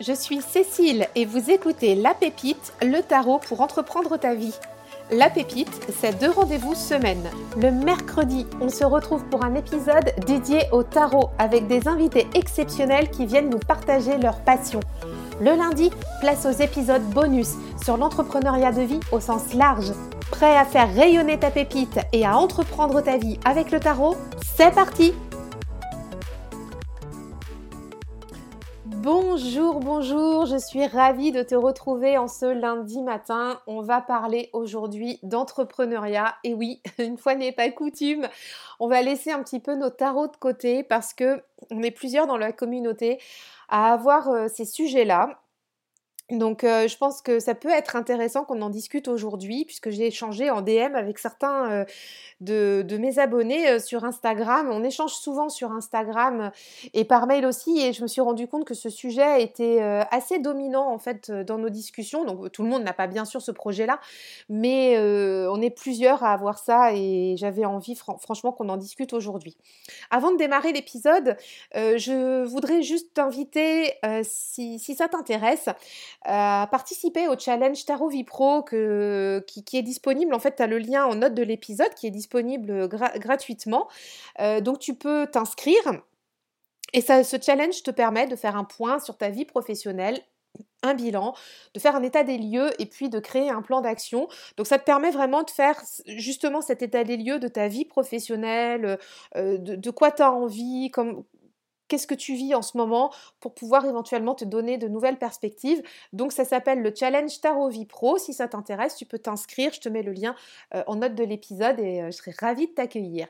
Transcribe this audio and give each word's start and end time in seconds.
je 0.00 0.12
suis 0.12 0.40
Cécile 0.40 1.08
et 1.14 1.24
vous 1.24 1.50
écoutez 1.50 1.94
La 1.94 2.14
Pépite, 2.14 2.72
le 2.82 3.00
tarot 3.00 3.40
pour 3.48 3.60
entreprendre 3.60 4.16
ta 4.16 4.34
vie. 4.34 4.54
La 5.10 5.30
Pépite, 5.30 5.80
c'est 6.00 6.18
deux 6.20 6.30
rendez-vous 6.30 6.74
semaine. 6.74 7.28
Le 7.56 7.72
mercredi, 7.72 8.46
on 8.60 8.68
se 8.68 8.84
retrouve 8.84 9.24
pour 9.24 9.44
un 9.44 9.54
épisode 9.54 10.12
dédié 10.26 10.62
au 10.70 10.82
tarot 10.82 11.30
avec 11.38 11.66
des 11.66 11.88
invités 11.88 12.28
exceptionnels 12.34 13.10
qui 13.10 13.26
viennent 13.26 13.48
nous 13.48 13.58
partager 13.58 14.18
leur 14.18 14.40
passion. 14.40 14.80
Le 15.40 15.56
lundi, 15.56 15.90
place 16.20 16.46
aux 16.46 16.62
épisodes 16.62 17.02
bonus 17.02 17.54
sur 17.82 17.96
l'entrepreneuriat 17.96 18.72
de 18.72 18.82
vie 18.82 19.00
au 19.10 19.20
sens 19.20 19.54
large. 19.54 19.92
Prêt 20.30 20.56
à 20.56 20.64
faire 20.64 20.94
rayonner 20.94 21.38
ta 21.38 21.50
pépite 21.50 21.98
et 22.12 22.26
à 22.26 22.36
entreprendre 22.36 23.00
ta 23.00 23.16
vie 23.16 23.40
avec 23.44 23.70
le 23.70 23.80
tarot? 23.80 24.16
C'est 24.56 24.74
parti 24.74 25.14
Bonjour, 29.10 29.80
bonjour, 29.80 30.44
je 30.44 30.58
suis 30.58 30.86
ravie 30.86 31.32
de 31.32 31.42
te 31.42 31.54
retrouver 31.54 32.18
en 32.18 32.28
ce 32.28 32.44
lundi 32.44 33.00
matin. 33.00 33.58
On 33.66 33.80
va 33.80 34.02
parler 34.02 34.50
aujourd'hui 34.52 35.18
d'entrepreneuriat. 35.22 36.34
Et 36.44 36.52
oui, 36.52 36.82
une 36.98 37.16
fois 37.16 37.34
n'est 37.34 37.52
pas 37.52 37.70
coutume, 37.70 38.28
on 38.80 38.86
va 38.86 39.00
laisser 39.00 39.30
un 39.30 39.42
petit 39.42 39.60
peu 39.60 39.76
nos 39.76 39.88
tarots 39.88 40.26
de 40.26 40.36
côté 40.36 40.82
parce 40.82 41.14
que 41.14 41.42
on 41.70 41.82
est 41.82 41.90
plusieurs 41.90 42.26
dans 42.26 42.36
la 42.36 42.52
communauté 42.52 43.18
à 43.70 43.94
avoir 43.94 44.28
euh, 44.28 44.46
ces 44.46 44.66
sujets-là. 44.66 45.40
Donc 46.30 46.60
je 46.62 46.96
pense 46.98 47.22
que 47.22 47.40
ça 47.40 47.54
peut 47.54 47.70
être 47.70 47.96
intéressant 47.96 48.44
qu'on 48.44 48.60
en 48.60 48.68
discute 48.68 49.08
aujourd'hui 49.08 49.64
puisque 49.64 49.88
j'ai 49.88 50.08
échangé 50.08 50.50
en 50.50 50.60
DM 50.60 50.94
avec 50.94 51.18
certains 51.18 51.86
de, 52.42 52.84
mes 52.98 53.18
abonnés 53.18 53.80
sur 53.80 54.04
Instagram. 54.04 54.68
On 54.70 54.84
échange 54.84 55.14
souvent 55.14 55.48
sur 55.48 55.72
Instagram 55.72 56.50
et 56.92 57.04
par 57.04 57.26
mail 57.26 57.46
aussi 57.46 57.80
et 57.80 57.94
je 57.94 58.02
me 58.02 58.06
suis 58.06 58.20
rendu 58.20 58.46
compte 58.46 58.66
que 58.66 58.74
ce 58.74 58.90
sujet 58.90 59.42
était 59.42 59.80
assez 59.80 60.38
dominant 60.38 60.92
en 60.92 60.98
fait 60.98 61.30
dans 61.30 61.56
nos 61.56 61.70
discussions. 61.70 62.26
Donc 62.26 62.52
tout 62.52 62.62
le 62.62 62.68
monde 62.68 62.82
n'a 62.82 62.92
pas 62.92 63.06
bien 63.06 63.24
sûr 63.24 63.40
ce 63.40 63.50
projet-là, 63.50 63.98
mais 64.50 64.98
on 65.48 65.62
est 65.62 65.70
plusieurs 65.70 66.22
à 66.24 66.34
avoir 66.34 66.58
ça 66.58 66.92
et 66.92 67.36
j'avais 67.38 67.64
envie 67.64 67.94
franchement 67.94 68.52
qu'on 68.52 68.68
en 68.68 68.76
discute 68.76 69.14
aujourd'hui. 69.14 69.56
Avant 70.10 70.30
de 70.30 70.36
démarrer 70.36 70.74
l'épisode, 70.74 71.38
je 71.74 72.44
voudrais 72.44 72.82
juste 72.82 73.14
t'inviter 73.14 73.94
si 74.22 74.78
ça 74.78 75.08
t'intéresse 75.08 75.70
participer 76.24 77.28
au 77.28 77.38
challenge 77.38 77.84
Tarot 77.84 78.08
Vipro 78.08 78.62
qui, 78.62 79.76
est 79.76 79.82
disponible. 79.82 80.34
En 80.34 80.38
fait, 80.38 80.56
tu 80.56 80.62
as 80.62 80.66
le 80.66 80.78
lien 80.78 81.06
en 81.06 81.14
note 81.14 81.34
de 81.34 81.42
l'épisode 81.42 81.92
qui 81.94 82.06
est 82.06 82.10
disponible 82.10 82.88
gratuitement. 82.88 83.88
Euh, 84.40 84.60
donc, 84.60 84.78
tu 84.78 84.94
peux 84.94 85.26
t'inscrire. 85.26 86.02
Et 86.92 87.00
ça, 87.00 87.22
ce 87.24 87.36
challenge 87.40 87.82
te 87.82 87.90
permet 87.90 88.26
de 88.26 88.36
faire 88.36 88.56
un 88.56 88.64
point 88.64 88.98
sur 88.98 89.16
ta 89.16 89.30
vie 89.30 89.44
professionnelle 89.44 90.20
un 90.82 90.94
bilan, 90.94 91.34
de 91.74 91.80
faire 91.80 91.96
un 91.96 92.02
état 92.02 92.22
des 92.22 92.38
lieux 92.38 92.70
et 92.80 92.86
puis 92.86 93.08
de 93.08 93.18
créer 93.18 93.50
un 93.50 93.62
plan 93.62 93.80
d'action. 93.80 94.28
Donc 94.56 94.66
ça 94.66 94.78
te 94.78 94.84
permet 94.84 95.10
vraiment 95.10 95.42
de 95.42 95.50
faire 95.50 95.80
justement 96.06 96.60
cet 96.60 96.82
état 96.82 97.04
des 97.04 97.16
lieux 97.16 97.38
de 97.38 97.48
ta 97.48 97.68
vie 97.68 97.84
professionnelle, 97.84 98.98
euh, 99.36 99.58
de, 99.58 99.74
de, 99.74 99.90
quoi 99.90 100.12
tu 100.12 100.22
as 100.22 100.32
envie, 100.32 100.90
comme, 100.92 101.24
qu'est-ce 101.88 102.06
que 102.06 102.14
tu 102.14 102.34
vis 102.34 102.54
en 102.54 102.62
ce 102.62 102.76
moment 102.76 103.12
pour 103.40 103.54
pouvoir 103.54 103.86
éventuellement 103.86 104.34
te 104.34 104.44
donner 104.44 104.78
de 104.78 104.88
nouvelles 104.88 105.18
perspectives. 105.18 105.82
Donc 106.12 106.32
ça 106.32 106.44
s'appelle 106.44 106.82
le 106.82 106.94
Challenge 106.94 107.40
Tarot 107.40 107.70
Pro. 107.88 108.18
Si 108.18 108.32
ça 108.32 108.48
t'intéresse, 108.48 108.96
tu 108.96 109.06
peux 109.06 109.18
t'inscrire. 109.18 109.72
Je 109.72 109.80
te 109.80 109.88
mets 109.88 110.02
le 110.02 110.12
lien 110.12 110.34
euh, 110.74 110.82
en 110.86 110.96
note 110.96 111.14
de 111.14 111.24
l'épisode 111.24 111.78
et 111.80 112.02
euh, 112.02 112.06
je 112.06 112.16
serai 112.16 112.32
ravie 112.38 112.68
de 112.68 112.72
t'accueillir. 112.72 113.26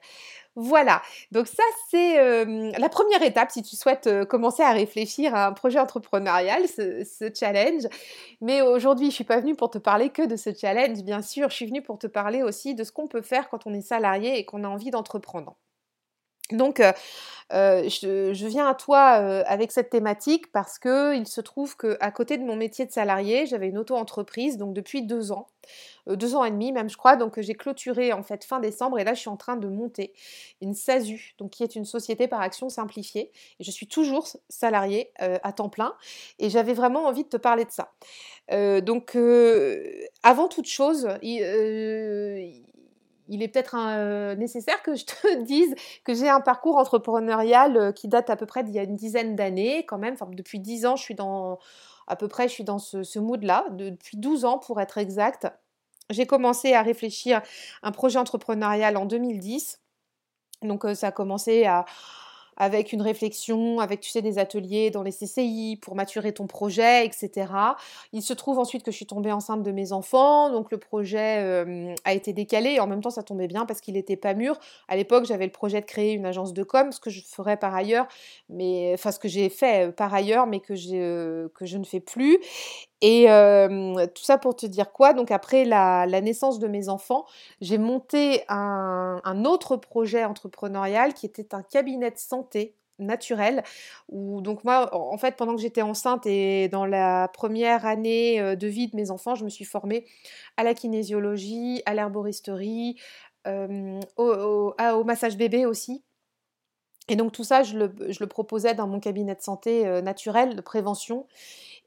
Voilà, 0.61 1.03
donc 1.31 1.47
ça 1.47 1.63
c'est 1.89 2.17
la 2.17 2.89
première 2.89 3.23
étape 3.23 3.53
si 3.53 3.63
tu 3.63 3.77
souhaites 3.77 4.09
euh, 4.09 4.25
commencer 4.25 4.65
à 4.65 4.73
réfléchir 4.73 5.33
à 5.33 5.47
un 5.47 5.53
projet 5.53 5.79
entrepreneurial, 5.79 6.67
ce, 6.67 7.05
ce 7.05 7.33
challenge. 7.33 7.85
Mais 8.41 8.61
aujourd'hui, 8.61 9.07
je 9.07 9.11
ne 9.11 9.15
suis 9.15 9.25
pas 9.25 9.41
venue 9.41 9.55
pour 9.55 9.71
te 9.71 9.79
parler 9.79 10.11
que 10.11 10.27
de 10.27 10.35
ce 10.35 10.53
challenge, 10.53 11.03
bien 11.05 11.23
sûr, 11.23 11.49
je 11.51 11.55
suis 11.55 11.67
venue 11.67 11.83
pour 11.83 11.99
te 11.99 12.09
parler 12.09 12.43
aussi 12.43 12.75
de 12.75 12.83
ce 12.83 12.91
qu'on 12.91 13.07
peut 13.07 13.23
faire 13.23 13.49
quand 13.51 13.67
on 13.67 13.75
est 13.75 13.81
salarié 13.81 14.39
et 14.39 14.45
qu'on 14.45 14.65
a 14.65 14.69
envie 14.69 14.91
d'entreprendre. 14.91 15.57
Donc, 16.53 16.83
je, 17.51 18.47
viens 18.47 18.69
à 18.69 18.75
toi 18.75 19.01
avec 19.01 19.73
cette 19.73 19.91
thématique 19.91 20.51
parce 20.53 20.79
que 20.79 21.17
il 21.17 21.27
se 21.27 21.41
trouve 21.41 21.77
qu'à 21.77 22.11
côté 22.11 22.39
de 22.39 22.45
mon 22.45 22.57
métier 22.57 22.87
de 22.87 22.93
salarié, 22.93 23.47
j'avais 23.47 23.69
une 23.69 23.79
auto-entreprise 23.79 24.57
donc 24.57 24.75
depuis 24.75 25.03
deux 25.03 25.33
ans, 25.33 25.49
deux 26.07 26.35
ans 26.35 26.45
et 26.45 26.51
demi 26.51 26.73
même 26.73 26.89
je 26.89 26.97
crois. 26.97 27.17
Donc 27.17 27.41
j'ai 27.41 27.55
clôturé 27.55 28.13
en 28.13 28.23
fait 28.23 28.45
fin 28.45 28.61
décembre 28.61 28.99
et 28.99 29.05
là 29.05 29.15
je 29.15 29.21
suis 29.21 29.31
en 29.31 29.37
train 29.37 29.57
de 29.57 29.69
monter 29.69 30.13
une 30.61 30.75
SASU, 30.75 31.35
donc 31.39 31.51
qui 31.51 31.63
est 31.63 31.75
une 31.75 31.85
société 31.85 32.29
par 32.29 32.41
action 32.41 32.69
simplifiée. 32.69 33.31
Je 33.61 33.71
suis 33.71 33.87
toujours 33.87 34.29
salariée 34.49 35.11
à 35.19 35.53
temps 35.53 35.69
plein 35.69 35.95
et 36.39 36.51
j'avais 36.51 36.75
vraiment 36.75 37.07
envie 37.07 37.25
de 37.25 37.29
te 37.29 37.37
parler 37.37 37.65
de 37.65 37.71
ça. 37.71 37.93
donc 38.81 39.17
avant 40.23 40.49
toute 40.49 40.67
chose, 40.67 41.09
il, 41.23 42.65
il 43.29 43.43
est 43.43 43.49
peut-être 43.49 43.77
euh, 43.79 44.35
nécessaire 44.35 44.83
que 44.83 44.95
je 44.95 45.05
te 45.05 45.43
dise 45.43 45.75
que 46.05 46.15
j'ai 46.15 46.29
un 46.29 46.41
parcours 46.41 46.77
entrepreneurial 46.77 47.77
euh, 47.77 47.93
qui 47.93 48.09
date 48.09 48.31
à 48.31 48.37
peu 48.37 48.47
près 48.47 48.65
d'il 48.65 48.75
y 48.75 48.79
a 48.79 48.83
une 48.83 48.97
dizaine 48.97 49.37
d'années 49.37 49.85
quand 49.87 49.99
même. 49.99 50.17
Depuis 50.33 50.59
dix 50.59 50.87
ans, 50.87 50.97
je 50.97 51.03
suis 51.03 51.15
dans 51.15 51.59
à 52.09 52.17
peu 52.17 52.27
près, 52.27 52.49
je 52.49 52.55
suis 52.55 52.65
dans 52.65 52.79
ce, 52.79 53.19
mood-là, 53.19 53.67
depuis 53.71 54.17
12 54.17 54.47
ans 54.47 54.59
pour 54.59 54.81
être 54.81 54.97
exact. 54.99 55.47
J'ai 56.11 56.27
commencé 56.27 56.73
à 56.73 56.83
réfléchir 56.83 57.43
à 57.83 57.89
un 57.89 57.93
projet 57.93 58.19
entrepreneurial 58.19 58.97
en 58.97 59.05
2010. 59.05 59.81
Donc 60.63 60.85
euh, 60.85 60.95
ça 60.95 61.09
a 61.09 61.13
commencé 61.13 61.67
à, 61.67 61.85
avec 62.59 62.93
une 62.93 63.01
réflexion, 63.01 63.79
avec 63.79 64.01
tu 64.01 64.11
sais 64.11 64.21
des 64.21 64.39
ateliers 64.39 64.91
dans 64.91 65.03
les 65.03 65.13
CCI 65.13 65.79
pour 65.81 65.95
maturer 65.95 66.33
ton 66.33 66.47
projet, 66.47 67.07
etc. 67.07 67.53
Il 68.13 68.23
se 68.23 68.35
trouve 68.35 68.59
ensuite 68.59 68.83
que 68.83 68.91
je 68.91 68.97
suis 68.97 69.07
tombée 69.07 69.33
enceinte 69.33 69.63
de 69.63 69.71
mes 69.71 69.93
enfants, 69.93 70.51
donc 70.51 70.71
le 70.71 70.79
projet 70.79 71.39
euh, 71.39 71.95
a 72.05 72.13
été 72.13 72.33
décalé 72.33 72.71
et 72.73 72.81
en 72.81 72.87
même 72.87 73.01
temps 73.01 73.11
ça 73.11 73.23
tombait 73.23 73.47
bien 73.47 73.65
parce 73.65 73.81
qu'il 73.81 73.95
n'était 73.95 74.17
pas 74.17 74.35
mûr. 74.35 74.59
À 74.89 74.97
l'époque 74.97 75.25
j'avais 75.25 75.47
le 75.47 75.53
projet 75.53 75.81
de 75.81 75.87
créer 75.87 76.13
une 76.13 76.27
agence 76.27 76.53
de 76.53 76.65
com, 76.65 76.93
ce 76.93 77.01
que 77.01 77.11
je 77.11 77.23
ferais 77.23 77.57
par 77.57 77.75
ailleurs, 77.75 78.09
mais 78.49 78.91
enfin 78.95 79.13
ce 79.13 79.19
que 79.19 79.29
j'ai 79.29 79.49
fait 79.49 79.89
euh, 79.89 79.93
par 79.93 80.13
ailleurs, 80.13 80.47
mais 80.47 80.61
euh, 80.71 81.49
que 81.55 81.65
je 81.65 81.79
ne 81.79 81.85
fais 81.85 82.01
plus. 82.01 82.39
Et 83.01 83.27
tout 84.15 84.23
ça 84.23 84.39
pour 84.39 84.57
te 84.57 84.67
dire 84.67 84.93
quoi? 84.93 85.13
Donc 85.13 85.31
après 85.31 85.65
la, 85.65 86.07
naissance 86.21 86.59
de 86.59 86.67
mes 86.67 86.89
enfants, 86.89 87.27
j'ai 87.61 87.79
monté 87.79 88.43
un, 88.49 89.45
autre 89.45 89.77
projet 89.77 90.25
entrepreneurial 90.25 91.15
qui 91.15 91.27
était 91.27 91.55
un 91.55 91.63
cabinet 91.63 92.11
de 92.11 92.19
santé 92.19 92.75
naturel 93.01 93.63
donc 94.09 94.65
moi 94.65 94.93
en 94.93 95.17
fait 95.19 95.37
pendant 95.37 95.55
que 95.55 95.63
j'étais 95.63 95.83
enceinte 95.83 96.27
et 96.27 96.69
dans 96.69 96.85
la 96.85 97.29
première 97.29 97.87
année 97.87 98.57
de 98.57 98.67
vie 98.67 98.89
de 98.89 98.97
mes 98.97 99.13
enfants 99.13 99.37
je 99.37 99.45
me 99.45 99.49
suis 99.49 99.65
formée 99.65 100.05
à 100.57 100.65
la 100.65 100.75
kinésiologie 100.75 101.81
à 101.87 101.95
l'herboristerie 101.95 103.01
au, 103.47 105.05
massage 105.05 105.37
bébé 105.37 105.65
aussi. 105.65 106.03
Et 107.09 107.15
donc 107.15 107.31
tout 107.31 107.45
ça 107.45 107.63
je 107.63 107.79
le 107.79 108.27
proposais 108.27 108.75
dans 108.75 108.89
mon 108.89 108.99
cabinet 108.99 109.37
de 109.37 109.43
santé 109.43 109.85
naturel 110.03 110.57
de 110.57 110.61
prévention 110.61 111.29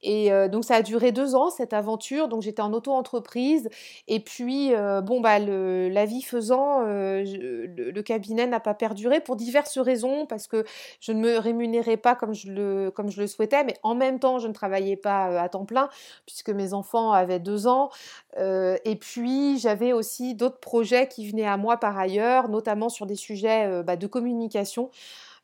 et 0.03 0.31
euh, 0.31 0.47
donc 0.47 0.65
ça 0.65 0.75
a 0.75 0.81
duré 0.81 1.11
deux 1.11 1.35
ans 1.35 1.49
cette 1.49 1.73
aventure. 1.73 2.27
Donc 2.27 2.41
j'étais 2.41 2.61
en 2.61 2.73
auto-entreprise. 2.73 3.69
Et 4.07 4.19
puis 4.19 4.73
euh, 4.73 5.01
bon 5.01 5.21
bah 5.21 5.39
la 5.39 6.05
vie 6.05 6.21
faisant, 6.21 6.81
euh, 6.81 7.23
le, 7.23 8.01
cabinet 8.01 8.47
n'a 8.47 8.59
pas 8.59 8.73
perduré 8.73 9.21
pour 9.21 9.35
diverses 9.35 9.77
raisons 9.77 10.25
parce 10.25 10.47
que 10.47 10.65
je 10.99 11.11
ne 11.11 11.19
me 11.19 11.37
rémunérais 11.37 11.97
pas 11.97 12.15
comme 12.15 12.33
je 12.33 12.51
le 12.51 13.27
souhaitais, 13.27 13.63
mais 13.63 13.75
en 13.83 13.93
même 13.93 14.19
temps 14.19 14.39
je 14.39 14.47
ne 14.47 14.53
travaillais 14.53 14.95
pas 14.95 15.39
à 15.39 15.49
temps 15.49 15.65
plein 15.65 15.87
puisque 16.25 16.49
mes 16.49 16.73
enfants 16.73 17.11
avaient 17.11 17.39
deux 17.39 17.67
ans. 17.67 17.91
et 18.37 18.95
puis 18.99 19.59
j'avais 19.59 19.93
aussi 19.93 20.33
d'autres 20.33 20.59
projets 20.59 21.07
qui 21.07 21.29
venaient 21.29 21.45
à 21.45 21.57
moi 21.57 21.77
par 21.77 21.97
ailleurs, 21.97 22.49
notamment 22.49 22.89
sur 22.89 23.05
des 23.05 23.15
sujets 23.15 23.83
bah, 23.83 23.95
de 23.95 24.07
communication. 24.07 24.89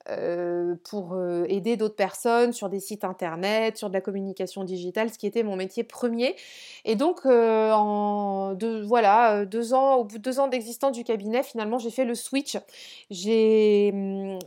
Euh, 0.10 0.76
pour 0.90 1.14
euh, 1.14 1.46
aider 1.50 1.76
d'autres 1.76 1.96
personnes 1.96 2.54
sur 2.54 2.70
des 2.70 2.80
sites 2.80 3.04
internet, 3.04 3.78
sur 3.78 3.90
de 3.90 3.94
la 3.94 4.00
communication 4.00 4.64
digitale, 4.64 5.10
ce 5.12 5.18
qui 5.18 5.28
était 5.28 5.44
mon 5.44 5.58
métier 5.58 5.84
premier. 5.84 6.36
Et 6.86 6.96
donc, 6.96 7.26
euh, 7.26 7.72
en 7.74 8.54
deux, 8.54 8.82
voilà, 8.84 9.44
deux 9.44 9.74
ans, 9.74 9.96
au 9.96 10.06
bout 10.06 10.18
de 10.18 10.24
deux 10.24 10.40
ans 10.40 10.48
d'existence 10.48 10.94
du 10.94 11.04
cabinet, 11.04 11.44
finalement, 11.44 11.78
j'ai 11.78 11.92
fait 11.92 12.06
le 12.06 12.16
switch. 12.16 12.58
J'ai 13.10 13.92
hum, 13.94 14.40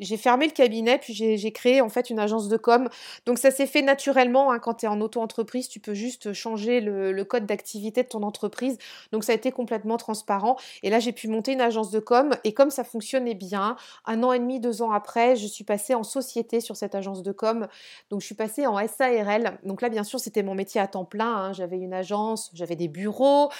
j'ai 0.00 0.16
fermé 0.16 0.46
le 0.46 0.52
cabinet, 0.52 0.98
puis 0.98 1.14
j'ai 1.14 1.52
créé 1.52 1.80
en 1.80 1.88
fait 1.88 2.10
une 2.10 2.18
agence 2.18 2.48
de 2.48 2.56
com. 2.56 2.88
Donc 3.26 3.38
ça 3.38 3.50
s'est 3.50 3.66
fait 3.66 3.82
naturellement. 3.82 4.52
Hein, 4.52 4.58
quand 4.58 4.74
tu 4.74 4.86
es 4.86 4.88
en 4.88 5.00
auto-entreprise, 5.00 5.68
tu 5.68 5.80
peux 5.80 5.94
juste 5.94 6.32
changer 6.32 6.80
le, 6.80 7.22
code 7.24 7.46
d'activité 7.46 8.02
de 8.02 8.08
ton 8.08 8.22
entreprise. 8.22 8.78
Donc 9.12 9.24
ça 9.24 9.32
a 9.32 9.34
été 9.34 9.52
complètement 9.52 9.96
transparent. 9.96 10.56
Et 10.82 10.90
là, 10.90 10.98
j'ai 10.98 11.12
pu 11.12 11.28
monter 11.28 11.52
une 11.52 11.60
agence 11.60 11.90
de 11.90 12.00
com. 12.00 12.30
Et 12.44 12.52
comme 12.52 12.70
ça 12.70 12.84
fonctionnait 12.84 13.34
bien, 13.34 13.76
un 14.06 14.22
an 14.22 14.32
et 14.32 14.38
demi, 14.38 14.60
deux 14.60 14.82
ans 14.82 14.90
après, 14.90 15.36
je 15.36 15.46
suis 15.46 15.64
passée 15.64 15.94
en 15.94 16.02
société 16.02 16.60
sur 16.60 16.76
cette 16.76 16.94
agence 16.94 17.22
de 17.22 17.32
com. 17.32 17.68
Donc 18.10 18.20
je 18.20 18.26
suis 18.26 18.34
passée 18.34 18.66
en 18.66 18.76
SARL. 18.86 19.58
Donc 19.64 19.82
là, 19.82 19.88
bien 19.88 20.04
sûr, 20.04 20.20
c'était 20.20 20.42
mon 20.42 20.54
métier 20.54 20.80
à 20.80 20.88
temps 20.88 21.04
plein. 21.04 21.34
Hein. 21.34 21.52
J'avais 21.52 21.78
une 21.78 21.94
agence, 21.94 22.50
j'avais 22.54 22.76
des 22.76 22.88
bureaux. 22.88 23.50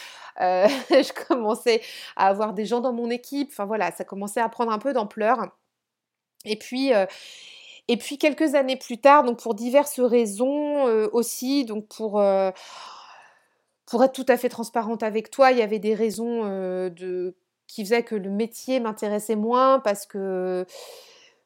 Euh, 0.40 0.66
je 0.90 1.12
commençais 1.26 1.82
à 2.16 2.26
avoir 2.26 2.52
des 2.52 2.66
gens 2.66 2.80
dans 2.80 2.92
mon 2.92 3.10
équipe. 3.10 3.50
Enfin 3.52 3.64
voilà, 3.64 3.92
ça 3.92 4.04
commençait 4.04 4.40
à 4.40 4.48
prendre 4.48 4.72
un 4.72 4.78
peu 4.78 4.92
d'ampleur. 4.92 5.52
Et 6.44 6.56
puis, 6.56 6.92
Et 7.88 7.96
puis 7.96 8.18
quelques 8.18 8.54
années 8.54 8.76
plus 8.76 8.98
tard, 8.98 9.24
donc 9.24 9.38
pour 9.40 9.54
diverses 9.54 10.00
raisons 10.00 10.84
aussi, 11.12 11.64
donc 11.64 11.88
pour 11.88 12.22
pour 13.86 14.04
être 14.04 14.12
tout 14.12 14.26
à 14.28 14.36
fait 14.36 14.48
transparente 14.48 15.02
avec 15.02 15.30
toi, 15.30 15.52
il 15.52 15.58
y 15.58 15.62
avait 15.62 15.78
des 15.78 15.94
raisons 15.94 16.44
de 16.44 17.36
qui 17.66 17.84
faisaient 17.84 18.02
que 18.02 18.14
le 18.14 18.30
métier 18.30 18.80
m'intéressait 18.80 19.36
moins 19.36 19.80
parce 19.80 20.06
que 20.06 20.66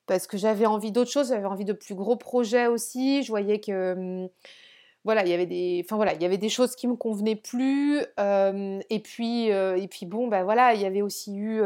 parce 0.07 0.27
que 0.27 0.37
j'avais 0.39 0.67
envie 0.67 0.93
d'autre 0.93 1.11
chose, 1.11 1.29
j'avais 1.29 1.47
envie 1.47 1.65
de 1.65 1.73
plus 1.73 1.95
gros 1.95 2.17
projets 2.17 2.69
aussi. 2.69 3.23
Je 3.23 3.29
voyais 3.29 3.61
que 3.61 3.95
mmh, 3.95 4.29
voilà, 5.07 5.23
il 5.23 5.29
y 5.29 5.33
avait 5.33 5.47
des, 5.47 5.87
il 5.89 6.23
y 6.23 6.25
avait 6.25 6.37
des 6.37 6.49
choses 6.49 6.75
qui 6.75 6.89
me 6.89 6.97
convenaient 6.97 7.37
plus. 7.37 8.01
et 8.19 9.01
puis 9.03 9.47
et 9.47 9.89
puis 9.89 10.05
bon, 10.05 10.27
ben 10.27 10.43
voilà, 10.43 10.75
il 10.75 10.81
y 10.81 10.85
avait 10.85 11.01
aussi 11.01 11.37
eu 11.37 11.63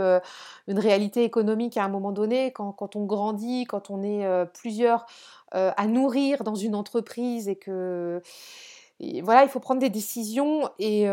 une 0.68 0.78
réalité 0.78 1.24
économique 1.24 1.78
à 1.78 1.84
un 1.84 1.88
moment 1.88 2.12
donné 2.12 2.52
quand, 2.52 2.96
on 2.96 3.04
grandit, 3.06 3.64
quand 3.64 3.88
on 3.88 4.02
est 4.02 4.26
plusieurs 4.52 5.06
à 5.52 5.86
nourrir 5.86 6.44
dans 6.44 6.54
une 6.54 6.74
entreprise 6.74 7.48
et 7.48 7.56
que 7.56 8.20
voilà, 9.22 9.44
il 9.44 9.48
faut 9.48 9.60
prendre 9.60 9.80
des 9.80 9.88
décisions 9.88 10.68
et 10.78 11.06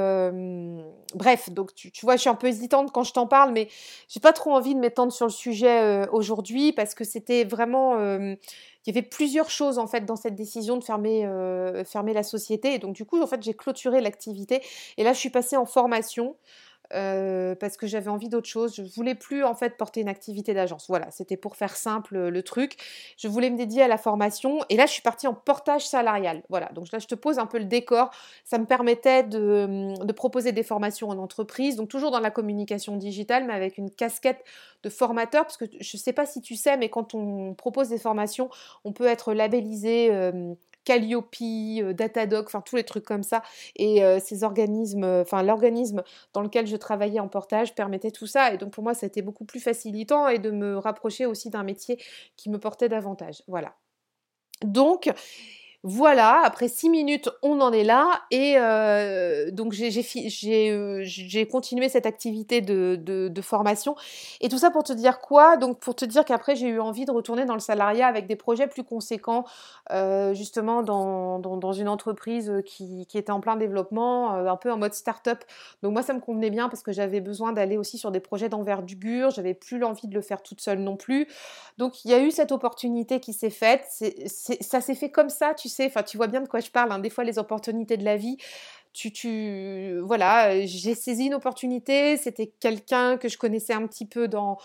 bref, 1.16 1.50
donc 1.50 1.74
tu, 1.76 1.92
vois, 2.04 2.18
je 2.18 2.22
suis 2.22 2.30
un 2.30 2.36
peu 2.36 2.48
hésitante 2.48 2.92
quand 2.92 3.04
je 3.04 3.14
t'en 3.14 3.28
parle, 3.28 3.54
mais 3.54 3.70
j'ai 4.10 4.20
pas 4.20 4.34
trop 4.34 4.52
envie 4.52 4.76
de 4.76 4.80
m'étendre 4.82 5.14
sur 5.14 5.28
le 5.28 5.32
sujet 5.32 6.06
aujourd'hui 6.12 6.74
parce 6.74 6.94
que 6.94 7.06
c'était 7.06 7.46
vraiment, 7.46 7.96
y 8.96 8.98
avait 8.98 9.08
plusieurs 9.08 9.50
choses 9.50 9.80
en 9.80 9.88
fait 9.88 10.06
dans 10.06 10.16
cette 10.16 10.36
décision 10.36 10.78
de 10.78 10.84
fermer, 10.84 11.30
fermer 11.86 12.14
la 12.14 12.24
société. 12.24 12.74
Et 12.74 12.80
donc 12.80 12.96
du 12.96 13.06
coup 13.06 13.22
en 13.22 13.28
fait 13.28 13.42
j'ai 13.42 13.54
clôturé 13.54 14.02
l'activité. 14.02 14.62
Et 14.98 15.04
là 15.04 15.14
je 15.14 15.20
suis 15.20 15.30
passée 15.30 15.58
en 15.58 15.66
formation 15.66 16.36
parce 16.90 17.78
que 17.78 17.88
j'avais 17.88 18.10
envie 18.10 18.30
d'autre 18.30 18.48
chose. 18.48 18.76
Je 18.76 18.84
voulais 18.96 19.16
plus 19.16 19.44
en 19.44 19.56
fait 19.56 19.78
porter 19.78 20.02
une 20.02 20.10
activité 20.10 20.54
d'agence. 20.54 20.86
Voilà, 20.88 21.10
c'était 21.12 21.38
pour 21.38 21.56
faire 21.56 21.76
simple 21.76 22.18
le 22.18 22.44
truc. 22.44 22.78
Je 23.18 23.28
voulais 23.28 23.50
me 23.50 23.58
dédier 23.58 23.84
à 23.84 23.88
la 23.88 23.98
formation 23.98 24.60
et 24.70 24.78
là 24.78 24.86
je 24.86 24.92
suis 24.92 25.02
partie 25.02 25.28
en 25.28 25.34
portage 25.34 25.88
salarial. 25.88 26.44
Voilà, 26.50 26.68
donc 26.74 26.92
là 26.92 27.00
je 27.00 27.08
te 27.08 27.16
pose 27.16 27.40
un 27.40 27.46
peu 27.46 27.58
le 27.58 27.66
décor. 27.66 28.12
Ça 28.44 28.58
me 28.58 28.66
permettait 28.66 29.24
mmh, 29.24 30.06
de 30.06 30.14
proposer 30.14 30.52
des 30.52 30.64
formations 30.64 31.10
en 31.10 31.18
entreprise, 31.18 31.76
donc 31.76 31.90
toujours 31.90 32.12
dans 32.12 32.20
la 32.20 32.32
communication 32.32 32.96
digitale, 32.98 33.46
mais 33.46 33.54
avec 33.54 33.78
une 33.78 33.92
casquette 33.92 34.44
de 34.84 34.90
formateur, 34.90 35.44
parce 35.44 35.58
que 35.58 35.66
je 35.66 35.98
ne 35.98 36.00
sais 36.00 36.14
pas 36.14 36.26
si 36.26 36.42
tu 36.42 36.56
sais, 36.56 36.78
mais 36.78 36.90
quand 36.90 37.14
on 37.16 37.54
propose 37.54 37.90
des 37.90 37.98
formations, 37.98 38.50
on 38.84 38.94
peut 38.94 39.08
être 39.08 39.34
labellisé 39.34 40.12
Calliope, 40.88 41.36
euh, 41.42 41.92
Datadog, 41.92 42.46
enfin 42.46 42.62
tous 42.62 42.78
les 42.78 42.86
trucs 42.86 43.04
comme 43.04 43.24
ça. 43.24 43.44
Et 43.76 44.06
euh, 44.06 44.20
ces 44.24 44.46
organismes, 44.46 45.04
euh, 45.04 45.22
enfin 45.24 45.44
l'organisme 45.44 46.02
dans 46.34 46.42
lequel 46.42 46.66
je 46.66 46.78
travaillais 46.78 47.20
en 47.20 47.28
portage 47.28 47.76
permettait 47.76 48.12
tout 48.12 48.26
ça. 48.26 48.54
Et 48.54 48.58
donc 48.58 48.72
pour 48.72 48.84
moi, 48.84 48.94
ça 48.94 49.06
a 49.06 49.08
été 49.08 49.22
beaucoup 49.22 49.44
plus 49.44 49.60
facilitant 49.60 50.30
et 50.30 50.40
de 50.40 50.50
me 50.50 50.78
rapprocher 50.78 51.26
aussi 51.26 51.50
d'un 51.50 51.64
métier 51.64 52.02
qui 52.38 52.50
me 52.50 52.58
portait 52.58 52.88
davantage. 52.88 53.44
Voilà. 53.48 53.76
Donc, 54.64 55.12
voilà, 55.84 56.42
après 56.44 56.70
six 56.70 56.90
minutes, 56.90 57.30
on 57.44 57.62
en 57.62 57.72
est 57.72 57.84
là. 57.84 58.22
Et 58.32 58.56
euh, 58.58 59.52
donc, 59.52 59.76
euh, 59.80 61.02
j'ai 61.04 61.48
continué 61.48 61.88
cette 61.88 62.08
activité 62.08 62.62
de, 62.62 63.42
formation. 63.42 63.96
Et 64.42 64.50
tout 64.50 64.58
ça 64.58 64.72
pour 64.72 64.84
te 64.84 64.92
dire 64.92 65.20
quoi? 65.20 65.56
Donc, 65.56 65.80
pour 65.80 65.96
te 65.96 66.04
dire 66.04 66.26
qu'après, 66.26 66.56
j'ai 66.56 66.68
eu 66.68 66.80
envie 66.80 67.06
de 67.06 67.12
retourner 67.12 67.46
dans 67.46 67.54
le 67.54 67.60
salariat 67.60 68.08
avec 68.08 68.26
des 68.26 68.36
projets 68.36 68.68
plus 68.68 68.84
conséquents, 68.84 69.46
euh, 69.92 70.34
justement 70.34 70.82
dans, 70.82 71.72
une 71.74 71.90
entreprise 71.90 72.52
qui, 72.66 73.08
était 73.14 73.32
en 73.32 73.40
plein 73.40 73.56
développement, 73.56 74.32
un 74.32 74.58
peu 74.58 74.72
en 74.72 74.78
mode 74.78 74.94
start-up. 74.94 75.44
Donc, 75.84 75.94
moi, 75.94 76.02
ça 76.02 76.14
me 76.14 76.20
convenait 76.20 76.50
bien 76.50 76.70
parce 76.70 76.82
que 76.82 76.92
j'avais 76.92 77.22
besoin 77.22 77.54
d'aller 77.54 77.78
aussi 77.78 78.00
sur 78.00 78.12
des 78.12 78.20
projets 78.20 78.50
d'envergure. 78.50 79.30
J'avais 79.30 79.54
plus 79.54 79.78
l'envie 79.78 80.08
de 80.08 80.16
le 80.16 80.22
faire 80.22 80.42
toute 80.42 80.60
seule 80.60 80.80
non 80.80 80.98
plus. 80.98 81.28
Donc, 81.78 82.04
il 82.04 82.12
y 82.12 82.16
a 82.16 82.20
eu 82.20 82.32
cette 82.32 82.52
opportunité 82.52 83.20
qui 83.20 83.34
s'est 83.34 83.52
faite. 83.52 83.86
ça 84.62 84.82
s'est 84.82 84.96
fait 84.96 85.12
comme 85.12 85.30
ça, 85.30 85.54
tu 85.54 85.68
tu 85.68 85.74
enfin, 85.86 86.04
tu 86.04 86.18
vois 86.18 86.28
bien 86.28 86.42
de 86.42 86.48
quoi 86.48 86.60
je 86.60 86.72
parle. 86.72 86.92
Hein. 86.92 87.00
Des 87.00 87.10
fois, 87.10 87.24
les 87.24 87.38
opportunités 87.38 87.98
de 87.98 88.04
la 88.04 88.18
vie, 88.18 88.38
tu, 88.94 89.12
tu, 89.12 90.00
voilà, 90.00 90.66
j'ai 90.66 90.96
saisi 90.96 91.28
une 91.28 91.36
opportunité. 91.36 92.18
C'était 92.18 92.48
quelqu'un 92.60 93.18
que 93.18 93.30
je 93.30 93.38
connaissais 93.38 93.74
un 93.74 93.86
petit 93.86 94.06
peu 94.06 94.28
dans, 94.28 94.58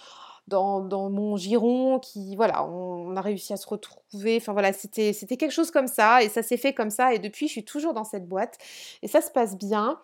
dans, 0.48 0.80
dans, 0.80 1.10
mon 1.10 1.36
giron, 1.36 1.98
qui, 1.98 2.34
voilà, 2.36 2.64
on, 2.64 3.16
a 3.16 3.20
réussi 3.20 3.52
à 3.52 3.56
se 3.56 3.66
retrouver. 3.66 4.36
Enfin 4.36 4.52
voilà, 4.52 4.72
c'était, 4.72 5.12
c'était 5.12 5.36
quelque 5.36 5.52
chose 5.52 5.70
comme 5.70 5.86
ça, 5.86 6.22
et 6.22 6.28
ça 6.28 6.42
s'est 6.42 6.56
fait 6.56 6.74
comme 6.74 6.90
ça. 6.90 7.14
Et 7.14 7.18
depuis, 7.18 7.46
je 7.46 7.52
suis 7.52 7.64
toujours 7.64 7.94
dans 7.94 8.04
cette 8.04 8.26
boîte, 8.26 8.58
et 9.02 9.08
ça 9.08 9.20
se 9.20 9.30
passe 9.30 9.56
bien. 9.56 9.98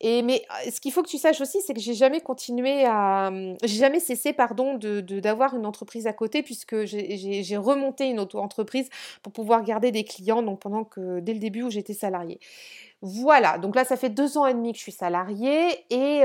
Et 0.00 0.22
mais 0.22 0.44
ah, 0.48 0.70
ce 0.70 0.80
qu'il 0.80 0.92
faut 0.92 1.02
que 1.02 1.08
tu 1.08 1.18
saches 1.18 1.40
aussi, 1.40 1.60
c'est 1.62 1.72
que 1.72 1.80
j'ai 1.80 1.94
jamais 1.94 2.20
continué 2.20 2.84
à, 2.84 3.30
mmh, 3.30 3.56
j'ai 3.62 3.78
jamais 3.78 4.00
cessé, 4.00 4.32
pardon, 4.32 4.74
de, 4.74 5.00
d'avoir 5.00 5.54
une 5.54 5.66
entreprise 5.66 6.06
à 6.06 6.12
côté 6.12 6.42
puisque 6.42 6.84
j'ai, 6.84 7.56
remonté 7.56 8.06
une 8.08 8.20
auto-entreprise 8.20 8.88
pour 9.22 9.32
pouvoir 9.32 9.62
garder 9.64 9.92
des 9.92 10.04
clients. 10.04 10.42
Donc 10.42 10.60
pendant 10.60 10.84
que 10.84 11.20
dès 11.20 11.32
le 11.32 11.38
début 11.38 11.62
où 11.62 11.70
j'étais 11.70 11.94
salariée. 11.94 12.40
Voilà. 13.02 13.58
Donc 13.58 13.76
là, 13.76 13.84
ça 13.84 13.96
fait 13.96 14.10
deux 14.10 14.36
ans 14.38 14.46
et 14.46 14.54
demi 14.54 14.72
que 14.72 14.78
je 14.78 14.82
suis 14.82 14.92
salariée 14.92 15.84
et 15.90 16.22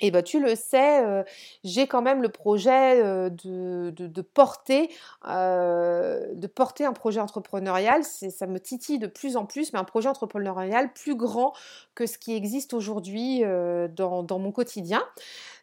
et 0.00 0.10
bah, 0.10 0.22
tu 0.22 0.40
le 0.40 0.54
sais, 0.54 1.24
j'ai 1.64 1.86
quand 1.86 2.02
même 2.02 2.22
le 2.22 2.28
projet 2.28 3.02
de, 3.30 4.22
porter, 4.22 4.90
un 5.24 6.92
projet 6.94 7.20
entrepreneurial. 7.20 8.04
Ça 8.04 8.46
me 8.46 8.60
titille 8.60 8.98
de 8.98 9.06
plus 9.06 9.36
en 9.36 9.46
plus, 9.46 9.72
mais 9.72 9.78
un 9.78 9.84
projet 9.84 10.08
entrepreneurial 10.08 10.92
plus 10.92 11.14
grand 11.14 11.52
que 11.94 12.06
ce 12.06 12.18
qui 12.18 12.34
existe 12.34 12.74
aujourd'hui 12.74 13.42
dans, 13.42 14.38
mon 14.38 14.52
quotidien. 14.52 15.02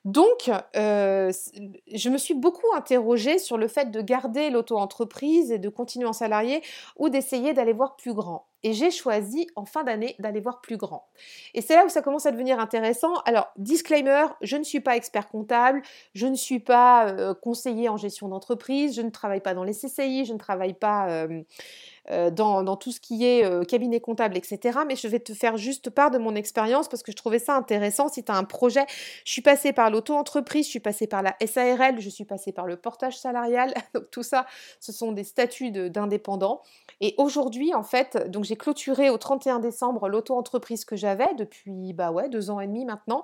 Donc, 0.03 0.51
je 0.73 2.09
me 2.09 2.17
suis 2.17 2.33
beaucoup 2.33 2.73
interrogée 2.75 3.39
sur 3.39 3.57
le 3.57 3.67
fait 3.67 3.89
de 3.91 4.01
garder 4.01 4.49
l'auto-entreprise 4.49 5.51
et 5.51 5.59
de 5.59 5.69
continuer 5.69 6.07
en 6.07 6.13
salarié 6.13 6.61
ou 6.97 7.09
d'essayer 7.09 7.53
d'aller 7.53 7.73
voir 7.73 7.95
plus 7.95 8.13
grand. 8.13 8.47
Et 8.65 8.73
j'ai 8.73 8.89
choisi 8.89 9.47
en 9.55 9.63
fin 9.65 9.83
d'année 9.83 10.15
d'aller 10.17 10.39
voir 10.39 10.59
plus 10.59 10.75
grand. 10.75 11.07
Et 11.53 11.61
c'est 11.61 11.75
là 11.75 11.85
où 11.85 11.89
ça 11.89 12.01
commence 12.01 12.25
à 12.25 12.31
devenir 12.31 12.59
intéressant. 12.59 13.13
Alors, 13.25 13.51
disclaimer, 13.57 14.25
je 14.41 14.57
ne 14.57 14.63
suis 14.63 14.79
pas 14.79 14.95
expert 14.95 15.29
comptable, 15.29 15.83
je 16.15 16.25
ne 16.25 16.33
suis 16.33 16.59
pas 16.59 17.07
euh, 17.09 17.35
conseiller 17.35 17.89
en 17.89 17.97
gestion 17.97 18.27
d'entreprise, 18.27 18.95
je 18.95 19.03
ne 19.03 19.11
travaille 19.11 19.41
pas 19.41 19.53
dans 19.53 19.63
les 19.63 19.73
CCI, 19.73 20.25
je 20.25 20.33
ne 20.33 20.39
travaille 20.39 20.73
pas... 20.73 21.09
Euh, 21.11 21.43
euh, 22.11 22.29
dans, 22.29 22.75
tout 22.75 22.91
ce 22.91 22.99
qui 22.99 23.25
est 23.25 23.43
euh, 23.45 23.63
cabinet 23.63 23.99
comptable, 23.99 24.37
etc. 24.37 24.79
Mais 24.87 24.95
je 24.95 25.07
vais 25.07 25.19
te 25.19 25.33
faire 25.33 25.57
juste 25.57 25.89
part 25.89 26.11
de 26.11 26.17
mon 26.17 26.35
expérience 26.35 26.87
parce 26.87 27.03
que 27.03 27.11
je 27.11 27.17
trouvais 27.17 27.39
ça 27.39 27.55
intéressant. 27.55 28.07
Si 28.09 28.23
tu 28.23 28.31
as 28.31 28.35
un 28.35 28.43
projet, 28.43 28.85
je 29.23 29.31
suis 29.31 29.41
passée 29.41 29.73
par 29.73 29.89
l'auto-entreprise, 29.89 30.65
je 30.65 30.71
suis 30.71 30.79
passée 30.79 31.07
par 31.07 31.23
la 31.23 31.35
SARL, 31.45 31.99
je 31.99 32.09
suis 32.09 32.25
passée 32.25 32.51
par 32.51 32.67
le 32.67 32.77
portage 32.77 33.17
salarial. 33.17 33.73
Donc 33.93 34.11
tout 34.11 34.23
ça, 34.23 34.45
ce 34.79 34.91
sont 34.91 35.11
des 35.11 35.23
statuts 35.23 35.71
d'indépendants. 35.71 36.61
Et 37.01 37.15
aujourd'hui, 37.17 37.73
en 37.73 37.83
fait, 37.83 38.29
donc 38.29 38.45
j'ai 38.45 38.55
clôturé 38.55 39.09
au 39.09 39.17
31 39.17 39.59
décembre 39.59 40.07
l'auto-entreprise 40.07 40.85
que 40.85 40.95
j'avais 40.95 41.33
depuis 41.35 41.93
bah 41.93 42.11
ouais, 42.11 42.29
deux 42.29 42.49
ans 42.49 42.59
et 42.59 42.67
demi 42.67 42.85
maintenant. 42.85 43.23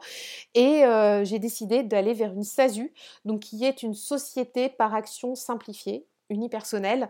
Et 0.56 0.86
euh, 0.86 1.24
j'ai 1.24 1.40
décidé 1.40 1.84
d'aller 1.84 2.14
vers 2.14 2.34
une 2.34 2.44
SASU, 2.44 2.94
donc 3.26 3.42
qui 3.42 3.64
est 3.64 3.84
une 3.84 3.94
société 3.94 4.70
par 4.70 4.94
action 4.94 5.36
simplifiée 5.36 6.06
unipersonnelle, 6.30 7.10